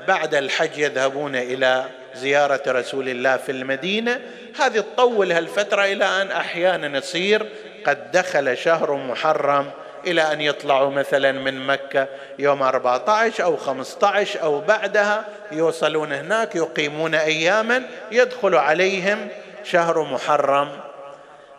بعد 0.07 0.35
الحج 0.35 0.77
يذهبون 0.77 1.35
إلى 1.35 1.85
زيارة 2.15 2.61
رسول 2.67 3.09
الله 3.09 3.37
في 3.37 3.51
المدينة. 3.51 4.21
هذه 4.59 4.79
تطول 4.79 5.31
هالفترة 5.31 5.85
إلى 5.85 6.05
أن 6.05 6.31
أحيانا 6.31 6.97
يصير 6.97 7.49
قد 7.85 8.11
دخل 8.11 8.57
شهر 8.57 8.93
محرم. 8.93 9.71
إلى 10.07 10.33
أن 10.33 10.41
يطلعوا 10.41 10.89
مثلا 10.89 11.31
من 11.31 11.67
مكة 11.67 12.07
يوم 12.39 12.63
14 12.63 13.43
أو 13.43 13.57
15 13.57 14.41
أو 14.41 14.61
بعدها 14.61 15.25
يوصلون 15.51 16.13
هناك 16.13 16.55
يقيمون 16.55 17.15
أياما 17.15 17.83
يدخل 18.11 18.55
عليهم 18.55 19.27
شهر 19.63 20.03
محرم. 20.03 20.69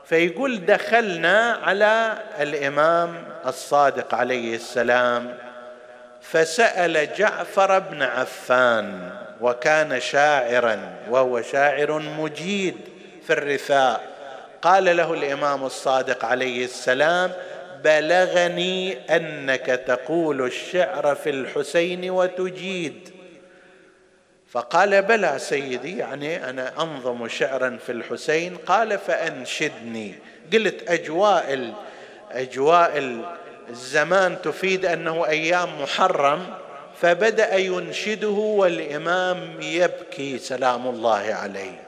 فيقول 0.04 0.66
دخلنا 0.66 1.58
على 1.62 2.18
الإمام 2.40 3.24
الصادق 3.46 4.14
عليه 4.14 4.54
السلام 4.54 5.38
فسأل 6.22 7.14
جعفر 7.14 7.78
بن 7.78 8.02
عفان 8.02 9.10
وكان 9.40 10.00
شاعرا 10.00 10.78
وهو 11.10 11.42
شاعر 11.42 11.98
مجيد 11.98 12.76
في 13.26 13.32
الرثاء. 13.32 14.00
قال 14.62 14.96
له 14.96 15.12
الإمام 15.12 15.64
الصادق 15.64 16.24
عليه 16.24 16.64
السلام 16.64 17.32
بلغني 17.84 18.98
أنك 19.16 19.66
تقول 19.66 20.42
الشعر 20.42 21.14
في 21.14 21.30
الحسين 21.30 22.10
وتجيد. 22.10 23.10
فقال 24.50 25.02
بلى 25.02 25.38
سيدي 25.38 25.98
يعني 25.98 26.50
أنا 26.50 26.82
أنظم 26.82 27.28
شعرا 27.28 27.78
في 27.86 27.92
الحسين. 27.92 28.56
قال 28.56 28.98
فأنشدني. 28.98 30.14
قلت 30.52 30.90
أجواء 30.90 31.74
أجواء 32.30 33.22
الزمان 33.70 34.42
تفيد 34.42 34.86
أنه 34.86 35.26
أيام 35.26 35.82
محرم 35.82 36.46
فبدأ 37.00 37.56
ينشده 37.56 38.28
والإمام 38.28 39.60
يبكي 39.60 40.38
سلام 40.38 40.86
الله 40.86 41.34
عليه. 41.34 41.82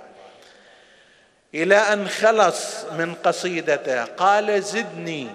إلى 1.55 1.77
أن 1.77 2.09
خلص 2.09 2.85
من 2.85 3.15
قصيدته 3.15 4.05
قال 4.05 4.63
زدني. 4.63 5.29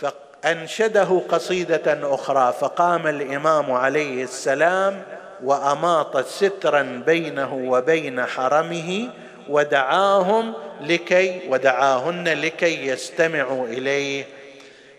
فأنشده 0.00 1.22
قصيدة 1.28 2.14
أخرى 2.14 2.54
فقام 2.60 3.06
الإمام 3.06 3.72
عليه 3.72 4.24
السلام 4.24 5.02
وأماط 5.44 6.26
سترا 6.26 7.02
بينه 7.06 7.54
وبين 7.54 8.26
حرمه 8.26 9.08
ودعاهم 9.48 10.54
لكي 10.80 11.40
ودعاهن 11.48 12.28
لكي 12.28 12.86
يستمعوا 12.86 13.66
إليه. 13.66 14.24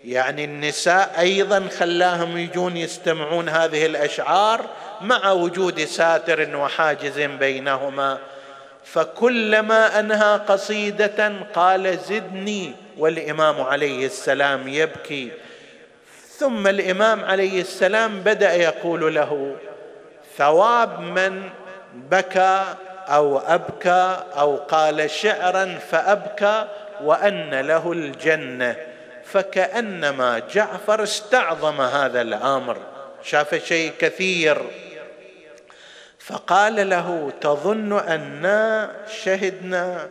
يعني 0.04 0.44
النساء 0.44 1.14
أيضا 1.18 1.68
خلاهم 1.78 2.38
يجون 2.38 2.76
يستمعون 2.76 3.48
هذه 3.48 3.86
الأشعار 3.86 4.66
مع 5.00 5.32
وجود 5.32 5.80
ساتر 5.84 6.56
وحاجز 6.56 7.20
بينهما. 7.20 8.18
فكلما 8.84 10.00
أنهى 10.00 10.40
قصيدة 10.48 11.32
قال 11.54 11.98
زدني 11.98 12.83
والإمام 12.98 13.60
عليه 13.60 14.06
السلام 14.06 14.68
يبكي. 14.68 15.30
ثم 16.38 16.66
الإمام 16.66 17.24
عليه 17.24 17.60
السلام 17.60 18.20
بدأ 18.20 18.54
يقول 18.54 19.14
له 19.14 19.56
ثواب 20.36 21.00
من 21.00 21.50
بكى 21.94 22.64
أو 23.08 23.38
أبكى 23.38 24.16
أو 24.38 24.56
قال 24.56 25.10
شعرا 25.10 25.78
فأبكى 25.90 26.68
وأن 27.02 27.60
له 27.60 27.92
الجنة. 27.92 28.76
فكأنما 29.24 30.42
جعفر 30.52 31.02
استعظم 31.02 31.80
هذا 31.80 32.20
الأمر. 32.20 32.76
شاف 33.22 33.54
شيء 33.54 33.92
كثير. 33.98 34.62
فقال 36.18 36.90
له 36.90 37.32
تظن 37.40 37.98
انا 37.98 38.90
شهدنا 39.24 40.08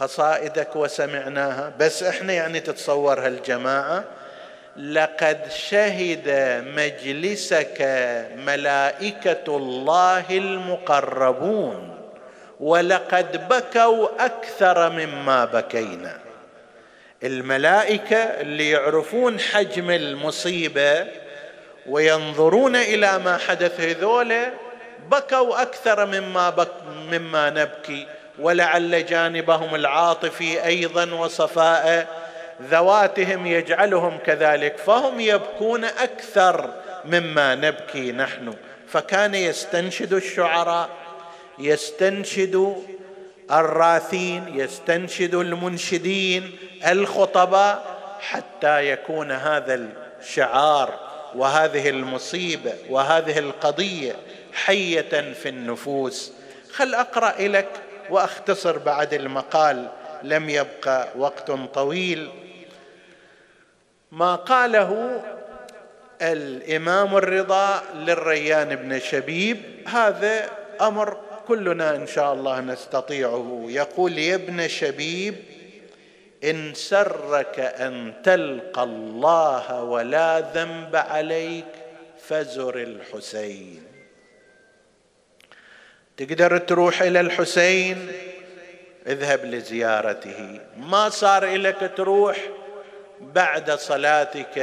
قصائدك 0.00 0.76
وسمعناها. 0.76 1.72
بس 1.78 2.02
إحنا 2.02 2.32
يعني 2.32 2.60
تتصور 2.60 3.26
هالجماعة 3.26 4.04
لقد 4.76 5.38
شهد 5.50 6.28
مجلسك 6.76 7.76
ملائكة 8.36 9.56
الله 9.56 10.24
المقربون 10.30 11.96
ولقد 12.60 13.48
بكوا 13.48 14.08
أكثر 14.24 14.90
مما 14.90 15.44
بكينا. 15.44 16.18
الملائكة 17.22 18.16
اللي 18.16 18.70
يعرفون 18.70 19.40
حجم 19.40 19.90
المصيبة 19.90 21.06
وينظرون 21.86 22.76
إلى 22.76 23.18
ما 23.18 23.36
حدث 23.36 23.80
هذولا 23.80 24.50
بكوا 25.10 25.62
أكثر 25.62 26.06
مما 26.06 26.50
بك 26.50 26.72
مما 27.10 27.50
نبكي. 27.50 28.06
ولعل 28.40 29.06
جانبهم 29.06 29.74
العاطفي 29.74 30.64
أيضا 30.66 31.12
وصفاء 31.12 32.06
ذواتهم 32.62 33.46
يجعلهم 33.46 34.18
كذلك 34.26 34.76
فهم 34.78 35.20
يبكون 35.20 35.84
أكثر 35.84 36.74
مما 37.04 37.54
نبكي 37.54 38.12
نحن. 38.12 38.54
فكان 38.88 39.34
يستنشد 39.34 40.12
الشعراء 40.12 40.88
يستنشد 41.58 42.74
الراثين 43.50 44.44
يستنشد 44.54 45.34
المنشدين 45.34 46.58
الخطباء 46.86 47.84
حتى 48.20 48.90
يكون 48.90 49.32
هذا 49.32 49.88
الشعار 50.20 50.98
وهذه 51.34 51.88
المصيبة 51.88 52.72
وهذه 52.90 53.38
القضية 53.38 54.16
حية 54.52 55.32
في 55.42 55.48
النفوس. 55.48 56.32
خل 56.72 56.94
أقرأ 56.94 57.48
لك 57.48 57.68
واختصر 58.10 58.78
بعد 58.78 59.14
المقال 59.14 59.88
لم 60.22 60.50
يبقى 60.50 61.08
وقت 61.16 61.50
طويل. 61.50 62.30
ما 64.12 64.34
قاله 64.34 65.22
الإمام 66.22 67.16
الرضا 67.16 67.82
للريان 67.94 68.76
بن 68.76 68.98
شبيب 68.98 69.58
هذا 69.88 70.50
أمر 70.80 71.16
كلنا 71.48 71.96
إن 71.96 72.06
شاء 72.06 72.32
الله 72.32 72.60
نستطيعه. 72.60 73.64
يقول 73.68 74.18
يا 74.18 74.34
ابن 74.34 74.68
شبيب 74.68 75.34
إن 76.44 76.74
سرك 76.74 77.58
أن 77.60 78.12
تلقى 78.24 78.82
الله 78.82 79.82
ولا 79.82 80.40
ذنب 80.40 80.96
عليك 80.96 81.66
فزر 82.18 82.76
الحسين. 82.76 83.89
تقدر 86.20 86.58
تروح 86.58 87.02
إلى 87.02 87.20
الحسين؟ 87.20 88.12
اذهب 89.06 89.44
لزيارته. 89.44 90.60
ما 90.76 91.08
صار 91.08 91.44
لك 91.56 91.92
تروح 91.96 92.36
بعد 93.20 93.70
صلاتك؟ 93.70 94.54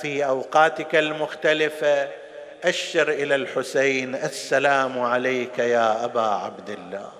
في 0.00 0.24
أوقاتك 0.24 0.94
المختلفة. 0.94 2.08
أشر 2.64 3.08
إلى 3.08 3.34
الحسين. 3.34 4.14
السلام 4.14 5.00
عليك 5.00 5.58
يا 5.58 6.04
أبا 6.04 6.20
عبد 6.20 6.70
الله. 6.70 7.12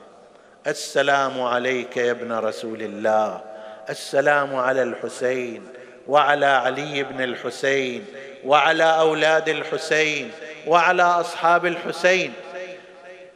السلام 0.66 1.43
عليك 1.43 1.97
يا 1.97 2.11
ابن 2.11 2.33
رسول 2.33 2.83
الله. 2.83 3.45
السلام 3.91 4.57
على 4.57 4.83
الحسين 4.83 5.66
وعلى 6.09 6.47
علي 6.47 7.03
بن 7.03 7.24
الحسين 7.24 8.05
وعلى 8.45 8.99
أولاد 8.99 9.49
الحسين 9.49 10.31
وعلى 10.66 11.03
أصحاب 11.03 11.66
الحسين. 11.66 12.33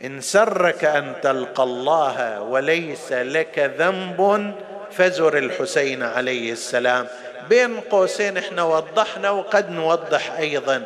إن 0.04 0.20
سرك 0.20 0.84
أن 0.84 1.14
تلقى 1.22 1.62
الله 1.62 2.40
وليس 2.40 3.12
لك 3.12 3.72
ذنب 3.78 4.52
فزر 4.90 5.38
الحسين 5.38 6.02
عليه 6.02 6.52
السلام. 6.52 7.06
بين 7.48 7.80
قوسين 7.80 8.36
إحنا 8.36 8.62
وضحنا 8.62 9.30
وقد 9.30 9.70
نوضح 9.70 10.32
أيضا. 10.38 10.82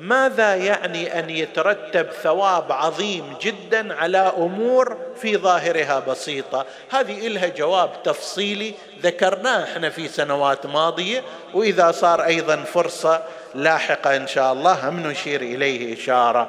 ماذا 0.00 0.54
يعني 0.54 1.18
أن 1.18 1.30
يترتب 1.30 2.06
ثواب 2.22 2.72
عظيم 2.72 3.34
جدا 3.40 3.94
على 3.94 4.32
أمور 4.36 4.96
في 5.20 5.36
ظاهرها 5.36 6.00
بسيطة؟ 6.00 6.66
هذه 6.90 7.28
لها 7.28 7.48
جواب 7.48 7.90
تفصيلي 8.04 8.74
ذكرناه 9.02 9.64
إحنا 9.64 9.90
في 9.90 10.08
سنوات 10.08 10.66
ماضية 10.66 11.22
وإذا 11.54 11.92
صار 11.92 12.24
أيضا 12.24 12.56
فرصة 12.56 13.22
لاحقة 13.54 14.16
إن 14.16 14.26
شاء 14.26 14.52
الله 14.52 14.88
هم 14.88 15.06
نشير 15.06 15.42
إليه 15.42 15.94
إشارة. 15.94 16.48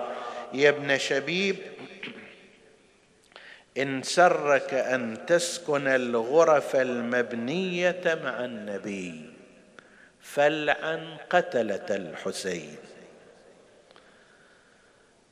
يا 0.53 0.69
ابن 0.69 0.97
شبيب 0.97 1.55
إن 3.78 4.03
سرك 4.03 4.73
أن 4.73 5.26
تسكن 5.28 5.88
الغرف 5.88 6.76
المبنية 6.76 8.19
مع 8.23 8.45
النبي 8.45 9.30
فلعن 10.21 11.17
قتلة 11.30 11.86
الحسين. 11.89 12.78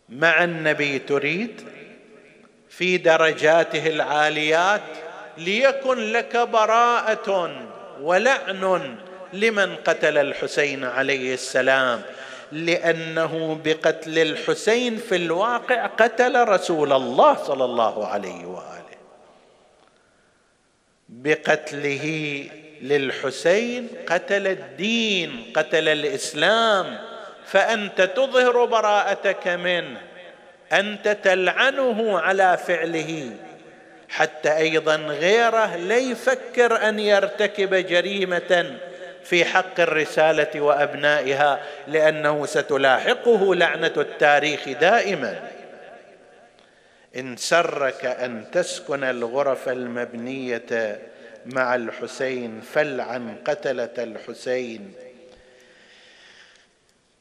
مع 0.10 0.44
النبي 0.44 1.00
تريد 1.00 1.62
في 2.70 2.98
درجاته 2.98 3.88
العاليات 3.88 4.82
ليكن 5.38 5.98
لك 5.98 6.38
براءة 6.38 7.56
ولعن 8.02 8.96
لمن 9.34 9.76
قتل 9.76 10.18
الحسين 10.18 10.84
عليه 10.84 11.34
السلام. 11.34 12.02
لأنه 12.54 13.60
بقتل 13.66 14.20
الحسين 14.20 14.98
في 14.98 15.16
الواقع 15.16 15.86
قتل 15.86 16.48
رسول 16.48 16.94
الله 16.94 17.36
صلى 17.44 17.66
الله 17.66 18.08
عليه 18.08 18.46
وآله. 18.46 18.98
بقتله 21.10 22.06
للحسين 22.82 23.88
قتل 24.08 24.48
الدين 24.48 25.52
قتل 25.56 25.88
الإسلام. 25.90 27.00
فأنت 27.46 28.02
تظهر 28.02 28.66
براءتك 28.66 29.48
منه 29.48 30.02
أنت 30.74 31.08
تلعنه 31.24 32.20
على 32.20 32.58
فعله. 32.58 33.32
حتى 34.10 34.58
أيضا 34.58 34.96
غيره 34.96 35.76
لا 35.76 35.98
يفكر 35.98 36.90
أن 36.90 37.00
يرتكب 37.00 37.76
جريمة. 37.76 38.78
في 39.24 39.46
حق 39.46 39.80
الرسالة 39.80 40.62
وأبنائها 40.62 41.60
لأنه 41.88 42.46
ستلاحقه 42.46 43.56
لعنة 43.56 43.94
التاريخ 43.98 44.70
دائما. 44.70 45.50
إن 47.16 47.38
سرك 47.38 48.06
أن 48.06 48.46
تسكن 48.52 49.04
الغرف 49.04 49.70
المبنية 49.70 51.00
مع 51.46 51.76
الحسين 51.76 52.62
فلعن 52.62 53.36
قتلة 53.46 53.94
الحسين. 53.98 54.94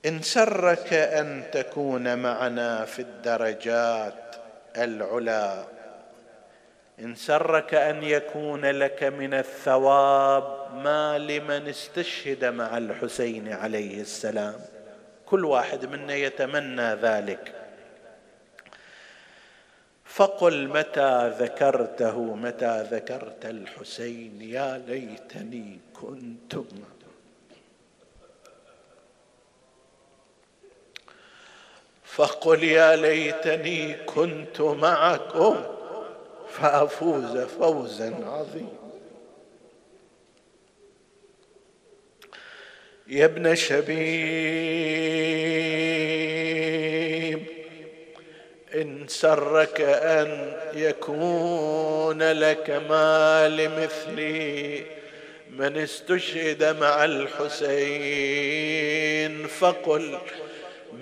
إن 0.06 0.22
سرك 0.22 0.92
أن 0.92 1.42
تكون 1.52 2.18
معنا 2.18 2.84
في 2.84 3.02
الدرجات 3.02 4.36
العلى 4.76 5.64
إن 6.98 7.14
سرك 7.14 7.74
أن 7.74 8.02
يكون 8.02 8.66
لك 8.66 9.02
من 9.02 9.34
الثواب 9.34 10.74
ما 10.74 11.18
لمن 11.18 11.68
استشهد 11.68 12.44
مع 12.44 12.78
الحسين 12.78 13.52
عليه 13.52 14.00
السلام. 14.00 14.60
كل 15.26 15.44
واحد 15.44 15.86
منا 15.86 16.14
يتمنى 16.14 16.94
ذلك. 16.94 17.54
فقل 20.04 20.68
متى 20.68 21.32
ذكرته؟ 21.38 22.34
متى 22.34 22.82
ذكرت 22.90 23.46
الحسين؟ 23.46 24.42
يا 24.42 24.78
ليتني 24.86 25.78
كنت. 25.94 26.54
فقل 32.04 32.64
يا 32.64 32.96
ليتني 32.96 33.94
كنت 33.94 34.60
معكم. 34.60 35.81
فأفوز 36.60 37.38
فوزا 37.38 38.14
عظيما. 38.26 38.82
يا 43.06 43.24
ابن 43.24 43.54
شبيب 43.54 45.02
إن 48.74 49.08
سرك 49.08 49.80
أن 49.80 50.56
يكون 50.74 52.22
لك 52.22 52.70
ما 52.88 53.48
لمثلي 53.48 54.82
من 55.50 55.76
استشهد 55.76 56.76
مع 56.80 57.04
الحسين 57.04 58.52
فقل 59.46 60.18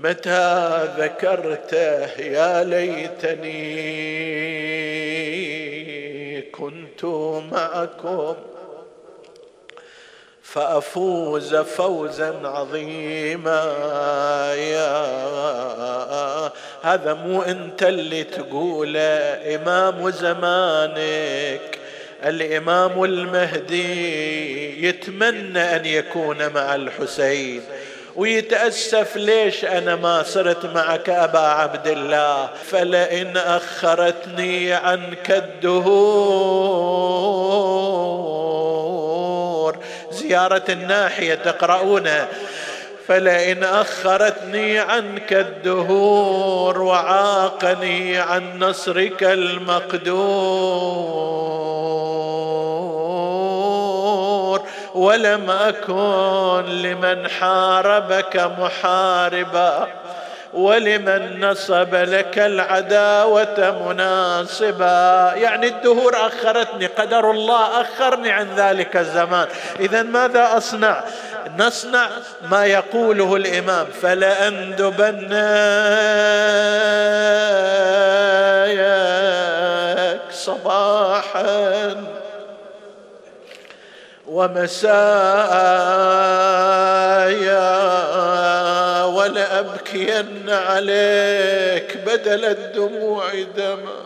متى 0.03 0.89
ذكرته 0.99 2.21
يا 2.21 2.65
ليتني. 2.65 3.91
كنت 6.53 7.05
معكم. 7.53 8.35
فأفوز 10.43 11.55
فوزا 11.55 12.41
عظيما. 12.45 13.63
يا 14.55 15.11
هذا 16.83 17.15
مو 17.15 17.43
أنت 17.43 17.83
اللي 17.83 18.25
تقوله 18.25 19.01
إمام 19.55 20.11
زمانك. 20.11 21.79
الإمام 22.25 23.05
المهدي 23.05 24.87
يتمنى 24.87 25.77
أن 25.77 25.87
يكون 25.87 26.53
مع 26.53 26.75
الحسين. 26.75 27.63
ويتأسف 28.17 29.17
ليش 29.17 29.65
أنا 29.65 29.97
ما 29.97 30.23
صرت 30.23 30.67
معك 30.67 31.11
أبا 31.11 31.39
عبد 31.39 31.87
الله؟ 31.87 32.49
فلئن 32.71 33.37
أخرتني 33.37 34.73
عنك 34.73 35.31
الدهور 35.31 36.51
زيارة 40.11 40.65
الناحية 40.69 41.35
تقرؤونها 41.35 42.29
فلئن 43.09 43.65
أخرتني 43.65 44.79
عنك 44.79 45.33
الدهور 45.33 46.83
وعاقني 46.83 48.19
عن 48.19 48.59
نصرك 48.59 49.23
المقدور. 49.23 50.81
ولم 55.11 55.51
أكن 55.51 56.65
لمن 56.83 57.29
حاربك 57.29 58.37
محاربا 58.59 59.89
ولمن 60.53 61.45
نصب 61.45 61.95
لك 61.95 62.39
العداوة 62.39 63.87
مناصبا. 63.87 65.33
يعني 65.37 65.67
الدهور 65.67 66.17
أخرتني 66.17 66.87
قدر 66.87 67.31
الله 67.31 67.81
أخرني 67.81 68.31
عن 68.31 68.49
ذلك 68.57 68.97
الزمان. 68.97 69.47
إذا 69.81 70.03
ماذا 70.03 70.57
أصنع؟ 70.57 71.05
نصنع 71.59 72.09
ما 72.51 72.65
يقوله 72.67 73.37
الإمام 73.37 73.87
فلأندبن 74.03 75.31
صباحا. 80.31 82.20
ومساء 84.31 85.51
ولأبكين 89.07 90.51
عليك 90.51 91.97
بدل 92.07 92.45
الدموع 92.45 93.25
دما. 93.57 94.01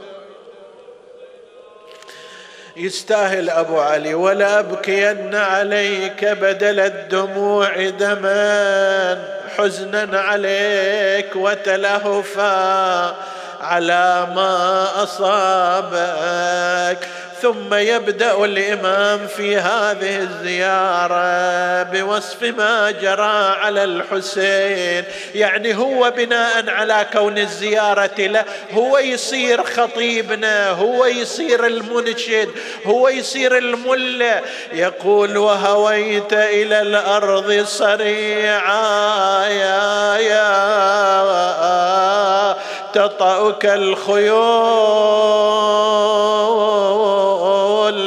يستاهل 2.76 3.50
أبو 3.50 3.80
علي 3.80 4.14
ولا 4.14 4.58
ابكين 4.58 5.34
عليك 5.34 6.24
بدل 6.24 6.80
الدموع 6.80 7.88
دما. 7.88 9.24
حزنا 9.58 10.20
عليك 10.20 11.36
وتلهفا 11.36 13.16
على 13.60 14.26
ما 14.34 14.86
أصابك. 15.02 16.98
ثم 17.44 17.74
يبدأ 17.74 18.44
الإمام 18.44 19.26
في 19.26 19.56
هذه 19.56 20.16
الزيارة 20.16 21.82
بوصف 21.82 22.42
ما 22.42 22.90
جرى 22.90 23.56
على 23.60 23.84
الحسين. 23.84 25.04
يعني 25.34 25.76
هو 25.76 26.12
بناء 26.16 26.70
على 26.70 27.06
كون 27.12 27.38
الزيارة 27.38 28.10
له 28.18 28.44
هو 28.72 28.98
يصير 28.98 29.64
خطيبنا 29.64 30.70
هو 30.70 31.06
يصير 31.06 31.66
المنشد 31.66 32.48
هو 32.86 33.08
يصير 33.08 33.58
الملة. 33.58 34.40
يقول 34.72 35.36
وهويت 35.36 36.32
إلى 36.32 36.80
الأرض 36.80 37.64
صريعا 37.64 39.46
يا 39.48 40.16
يا 40.16 40.54
تطأك 42.94 43.66
الخيول 43.66 44.34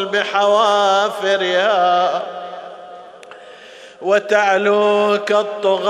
بحوافرها 0.06 1.78
وتعلوك 4.02 5.32
الطغايات 5.32 5.88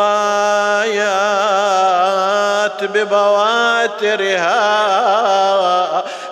ببواترها 2.84 4.58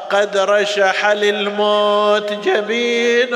قد 0.10 0.38
رشح 0.38 1.06
للموت 1.12 2.32
جبينك 2.32 3.36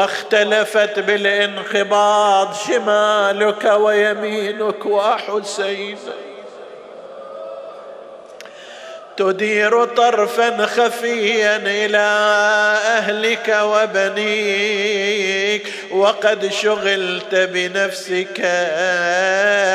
واختلفت 0.00 0.98
بالانقباض 0.98 2.54
شمالك 2.66 3.64
ويمينك 3.64 4.86
وحسين. 4.86 5.98
تدير 9.16 9.84
طرفا 9.84 10.66
خفيا 10.66 11.56
إلى 11.56 11.98
أهلك 12.98 13.58
وبنيك 13.62 14.92
وقد 15.90 16.50
شغلت 16.52 17.34
بنفسك 17.34 18.40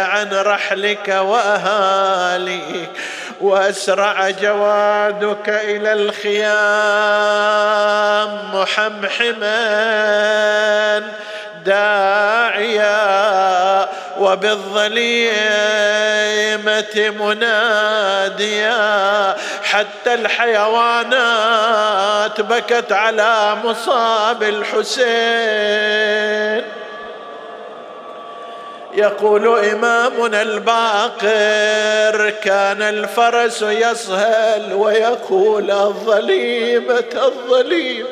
عن 0.10 0.34
رحلك 0.34 1.08
وأهاليك. 1.08 2.90
وأسرع 3.42 4.30
جوادك 4.30 5.50
إلى 5.50 5.94
الخيام 5.94 6.96
محمحما 8.54 9.56
داعيا 11.66 12.96
وبالظليمة 14.20 15.36
مناديا. 17.20 18.76
حتى 19.64 20.14
الحيوانات 20.14 21.22
بكت 22.42 22.92
على 22.92 23.58
مصاب 23.64 24.44
الحسين. 24.44 25.06
يقول 28.96 29.48
إمامنا 29.66 30.42
الباقر 30.42 32.30
كان 32.30 32.82
الفرس 32.82 33.62
يصهل 33.62 34.74
ويقول 34.74 35.72
الظليمة 35.72 37.04
الظليمة 37.16 38.08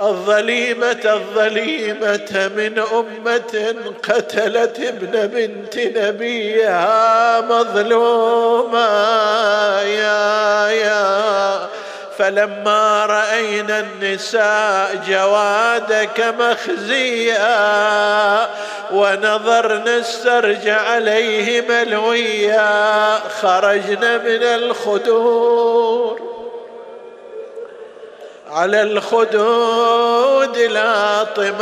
الظليمة 0.00 1.00
الظليمة 1.04 2.50
من 2.56 2.78
أمة 2.78 3.74
قتلت 4.02 4.80
ابن 4.80 5.26
بنت 5.26 5.78
نبيها 5.78 7.40
مظلوما 7.40 8.88
يا 9.82 10.68
يا 10.68 11.68
فلما 12.20 13.06
رأينا 13.06 13.80
النساء 13.80 15.02
جوادك 15.08 16.34
مخزيا 16.38 17.46
ونظرنا 18.92 19.96
السرج 19.96 20.68
عليه 20.68 21.60
ملويا 21.68 23.18
خرجنا 23.40 24.18
من 24.18 24.42
الخدور. 24.42 26.20
على 28.52 28.82
الخدود 28.82 30.58
لاطمات 30.58 31.60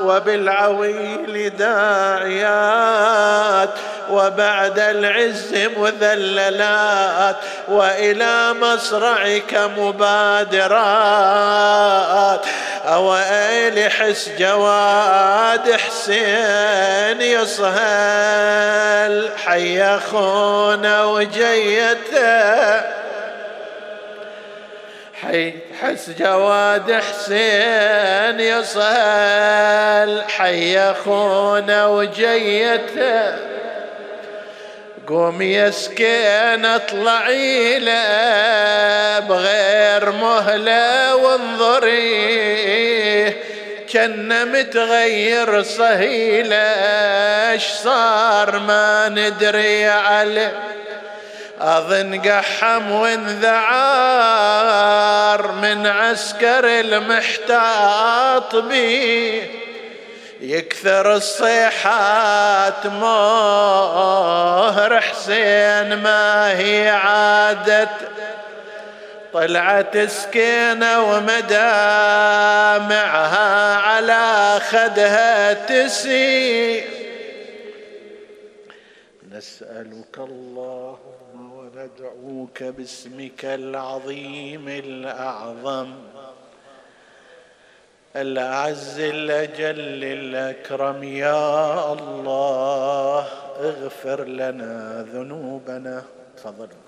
وبالعويل 0.00 1.56
داعيات 1.56 3.70
وبعد 4.10 4.78
العز 4.78 5.54
مذللات 5.76 7.36
وإلى 7.68 8.54
مصرعك 8.60 9.70
مبادرات. 9.78 10.76
أو 12.86 13.14
ايل 13.14 13.90
حس 13.90 14.30
جواد 14.38 15.72
حسين 15.72 17.20
يصهل 17.20 19.28
حي 19.44 19.98
خونا 19.98 21.04
وجيته. 21.04 23.05
حي 25.26 25.52
حس 25.82 26.10
جواد 26.18 26.92
حسين 26.92 28.40
يصهل 28.40 30.22
حي 30.28 30.78
أخونا 30.78 31.86
وجيته 31.86 33.36
قوم 35.08 35.42
يا 35.42 35.70
سكين 35.70 36.64
اطلعي 36.64 37.78
له 37.78 39.18
بغير 39.18 40.10
مهلة 40.10 41.16
وانظري. 41.16 42.66
كأن 43.92 44.52
متغير 44.52 45.62
صهيلة 45.62 46.56
إيش 46.56 47.62
صار 47.62 48.58
ما 48.58 49.08
ندري 49.08 49.84
عليه. 49.84 50.52
أظن 51.60 52.20
قحم 52.20 52.90
وانذعار 52.90 53.66
من 55.52 55.86
عسكر 55.86 56.80
المحتاط 56.80 58.56
بيه 58.56 59.66
يكثر 60.40 61.14
الصيحات 61.14 62.86
مهر 62.86 64.20
حسين 65.00 66.02
ما 66.02 66.58
هي 66.58 66.88
عادة 66.88 67.88
طلعت 69.32 69.98
سكينة 69.98 71.00
ومدامعها 71.00 71.66
على 73.76 74.60
خدها 74.70 75.52
تسير. 75.52 76.84
نسألك 79.32 80.18
اللهم 80.18 80.95
وندعوك 82.06 82.62
باسمك 82.62 83.44
العظيم 83.44 84.68
الأعظم 84.68 85.94
الأعز 88.16 89.00
الأجل 89.00 90.04
الأكرم. 90.04 91.02
يا 91.04 91.92
الله 91.92 93.26
اغفر 93.60 94.24
لنا 94.24 95.06
ذنوبنا. 95.12 96.04
تفضلوا 96.36 96.85